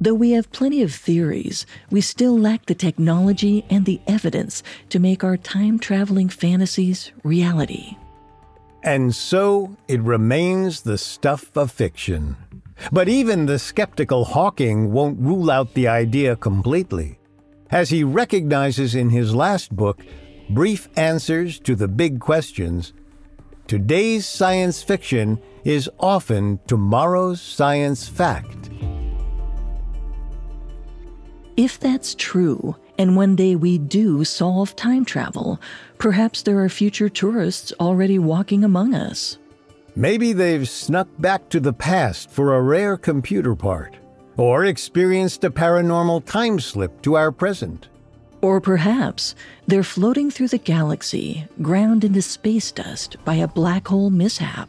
Though 0.00 0.14
we 0.14 0.32
have 0.32 0.52
plenty 0.52 0.82
of 0.82 0.94
theories, 0.94 1.64
we 1.90 2.00
still 2.00 2.38
lack 2.38 2.66
the 2.66 2.74
technology 2.74 3.64
and 3.70 3.86
the 3.86 4.00
evidence 4.06 4.62
to 4.90 4.98
make 4.98 5.24
our 5.24 5.36
time 5.36 5.78
traveling 5.78 6.28
fantasies 6.28 7.12
reality. 7.22 7.96
And 8.82 9.14
so 9.14 9.74
it 9.88 10.00
remains 10.02 10.82
the 10.82 10.98
stuff 10.98 11.56
of 11.56 11.72
fiction. 11.72 12.36
But 12.92 13.08
even 13.08 13.46
the 13.46 13.58
skeptical 13.58 14.26
Hawking 14.26 14.92
won't 14.92 15.18
rule 15.18 15.50
out 15.50 15.74
the 15.74 15.88
idea 15.88 16.36
completely. 16.36 17.18
As 17.70 17.88
he 17.88 18.04
recognizes 18.04 18.94
in 18.94 19.10
his 19.10 19.34
last 19.34 19.74
book, 19.74 20.04
Brief 20.50 20.88
Answers 20.96 21.58
to 21.60 21.74
the 21.74 21.88
Big 21.88 22.20
Questions, 22.20 22.92
today's 23.66 24.26
science 24.26 24.82
fiction 24.82 25.40
is 25.64 25.90
often 25.98 26.60
tomorrow's 26.68 27.40
science 27.40 28.06
fact. 28.06 28.65
If 31.56 31.80
that's 31.80 32.14
true, 32.14 32.76
and 32.98 33.16
one 33.16 33.34
day 33.34 33.56
we 33.56 33.78
do 33.78 34.24
solve 34.24 34.76
time 34.76 35.06
travel, 35.06 35.58
perhaps 35.96 36.42
there 36.42 36.62
are 36.62 36.68
future 36.68 37.08
tourists 37.08 37.72
already 37.80 38.18
walking 38.18 38.62
among 38.62 38.94
us. 38.94 39.38
Maybe 39.94 40.34
they've 40.34 40.68
snuck 40.68 41.08
back 41.18 41.48
to 41.48 41.60
the 41.60 41.72
past 41.72 42.30
for 42.30 42.54
a 42.54 42.60
rare 42.60 42.98
computer 42.98 43.54
part, 43.54 43.96
or 44.36 44.66
experienced 44.66 45.44
a 45.44 45.50
paranormal 45.50 46.26
time 46.26 46.60
slip 46.60 47.00
to 47.02 47.16
our 47.16 47.32
present. 47.32 47.88
Or 48.42 48.60
perhaps 48.60 49.34
they're 49.66 49.82
floating 49.82 50.30
through 50.30 50.48
the 50.48 50.58
galaxy, 50.58 51.48
ground 51.62 52.04
into 52.04 52.20
space 52.20 52.70
dust 52.70 53.16
by 53.24 53.36
a 53.36 53.48
black 53.48 53.88
hole 53.88 54.10
mishap. 54.10 54.68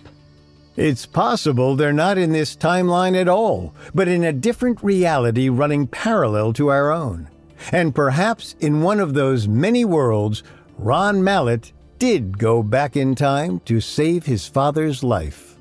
It's 0.77 1.07
possible 1.07 1.75
they're 1.75 1.91
not 1.91 2.19
in 2.19 2.31
this 2.31 2.55
timeline 2.55 3.19
at 3.19 3.27
all, 3.27 3.73
but 3.95 4.07
in 4.07 4.23
a 4.23 4.31
different 4.31 4.83
reality 4.83 5.49
running 5.49 5.87
parallel 5.87 6.53
to 6.53 6.67
our 6.67 6.91
own. 6.91 7.27
And 7.71 7.95
perhaps 7.95 8.55
in 8.59 8.83
one 8.83 8.99
of 8.99 9.15
those 9.15 9.47
many 9.47 9.83
worlds, 9.83 10.43
Ron 10.77 11.23
Mallett 11.23 11.73
did 11.97 12.37
go 12.37 12.61
back 12.61 12.95
in 12.95 13.15
time 13.15 13.59
to 13.61 13.81
save 13.81 14.27
his 14.27 14.47
father's 14.47 15.03
life. 15.03 15.55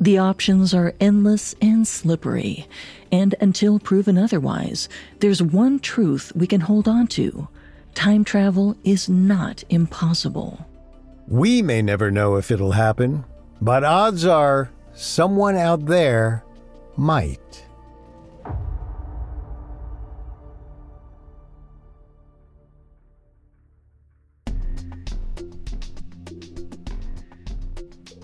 The 0.00 0.18
options 0.18 0.72
are 0.72 0.94
endless 1.00 1.56
and 1.60 1.86
slippery, 1.86 2.68
and 3.10 3.34
until 3.40 3.80
proven 3.80 4.16
otherwise, 4.16 4.88
there's 5.18 5.42
one 5.42 5.80
truth 5.80 6.30
we 6.36 6.46
can 6.46 6.60
hold 6.60 6.86
on 6.86 7.08
to 7.08 7.48
time 7.96 8.22
travel 8.22 8.76
is 8.84 9.08
not 9.08 9.64
impossible. 9.68 10.64
We 11.26 11.60
may 11.60 11.82
never 11.82 12.10
know 12.12 12.36
if 12.36 12.52
it'll 12.52 12.72
happen, 12.72 13.24
but 13.60 13.84
odds 13.84 14.24
are 14.24 14.70
someone 14.94 15.56
out 15.56 15.86
there 15.86 16.44
might. 16.96 17.66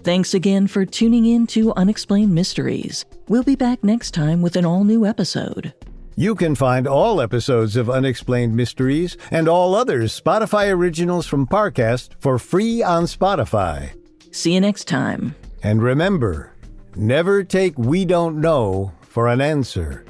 Thanks 0.03 0.35
again 0.35 0.69
for 0.69 0.87
tuning 0.87 1.27
in 1.27 1.49
to 1.49 1.75
Unexplained 1.75 2.33
Mysteries. 2.33 3.05
We'll 3.27 3.43
be 3.43 3.57
back 3.57 3.83
next 3.83 4.13
time 4.13 4.41
with 4.41 4.55
an 4.55 4.65
all 4.65 4.85
new 4.85 5.05
episode. 5.05 5.75
You 6.15 6.37
can 6.37 6.55
find 6.55 6.87
all 6.87 7.21
episodes 7.21 7.75
of 7.77 7.91
Unexplained 7.91 8.55
Mysteries 8.55 9.17
and 9.33 9.49
all 9.49 9.75
other 9.75 10.03
Spotify 10.03 10.71
originals 10.71 11.27
from 11.27 11.47
Parcast 11.47 12.11
for 12.21 12.39
free 12.39 12.85
on 12.85 13.05
Spotify. 13.05 13.95
See 14.37 14.53
you 14.53 14.61
next 14.61 14.85
time. 14.87 15.35
And 15.63 15.83
remember, 15.83 16.53
never 16.95 17.43
take 17.43 17.79
We 17.79 18.05
Don't 18.05 18.39
Know 18.39 18.93
for 19.01 19.29
an 19.29 19.41
answer. 19.41 20.05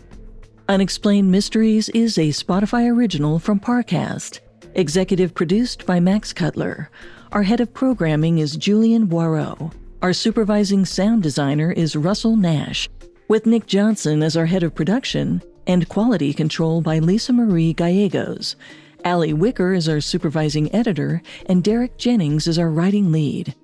Unexplained 0.68 1.30
Mysteries 1.30 1.88
is 1.90 2.18
a 2.18 2.30
Spotify 2.30 2.92
original 2.92 3.38
from 3.38 3.60
Parcast. 3.60 4.40
Executive 4.74 5.32
produced 5.32 5.86
by 5.86 6.00
Max 6.00 6.32
Cutler. 6.32 6.90
Our 7.30 7.44
head 7.44 7.60
of 7.60 7.72
programming 7.72 8.38
is 8.38 8.56
Julian 8.56 9.06
Boireau. 9.06 9.72
Our 10.02 10.12
supervising 10.12 10.84
sound 10.86 11.22
designer 11.22 11.70
is 11.70 11.94
Russell 11.94 12.34
Nash, 12.34 12.88
with 13.28 13.46
Nick 13.46 13.66
Johnson 13.66 14.24
as 14.24 14.36
our 14.36 14.46
head 14.46 14.64
of 14.64 14.74
production 14.74 15.40
and 15.68 15.88
quality 15.88 16.34
control 16.34 16.80
by 16.80 16.98
Lisa 16.98 17.32
Marie 17.32 17.72
Gallegos. 17.72 18.56
Ali 19.04 19.32
Wicker 19.32 19.72
is 19.72 19.88
our 19.88 20.00
supervising 20.00 20.74
editor, 20.74 21.22
and 21.46 21.62
Derek 21.62 21.96
Jennings 21.96 22.48
is 22.48 22.58
our 22.58 22.70
writing 22.70 23.12
lead. 23.12 23.54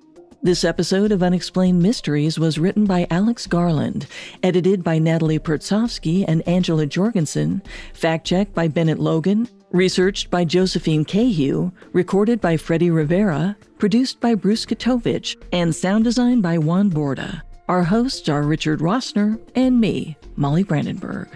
This 0.45 0.65
episode 0.65 1.13
of 1.13 1.23
Unexplained 1.23 1.81
Mysteries 1.81 2.37
was 2.37 2.59
written 2.59 2.83
by 2.83 3.07
Alex 3.09 3.47
Garland, 3.47 4.07
edited 4.43 4.83
by 4.83 4.99
Natalie 4.99 5.39
Pertsovsky 5.39 6.25
and 6.27 6.45
Angela 6.45 6.85
Jorgensen, 6.85 7.61
fact 7.93 8.27
checked 8.27 8.53
by 8.53 8.67
Bennett 8.67 8.99
Logan, 8.99 9.47
researched 9.71 10.29
by 10.29 10.43
Josephine 10.43 11.05
Cahue, 11.05 11.71
recorded 11.93 12.41
by 12.41 12.57
Freddie 12.57 12.91
Rivera, 12.91 13.55
produced 13.77 14.19
by 14.19 14.35
Bruce 14.35 14.65
Katovich, 14.65 15.41
and 15.53 15.73
sound 15.73 16.03
designed 16.03 16.43
by 16.43 16.57
Juan 16.57 16.91
Borda. 16.91 17.41
Our 17.69 17.83
hosts 17.83 18.27
are 18.27 18.43
Richard 18.43 18.81
Rossner 18.81 19.39
and 19.55 19.79
me, 19.79 20.17
Molly 20.35 20.63
Brandenburg. 20.63 21.29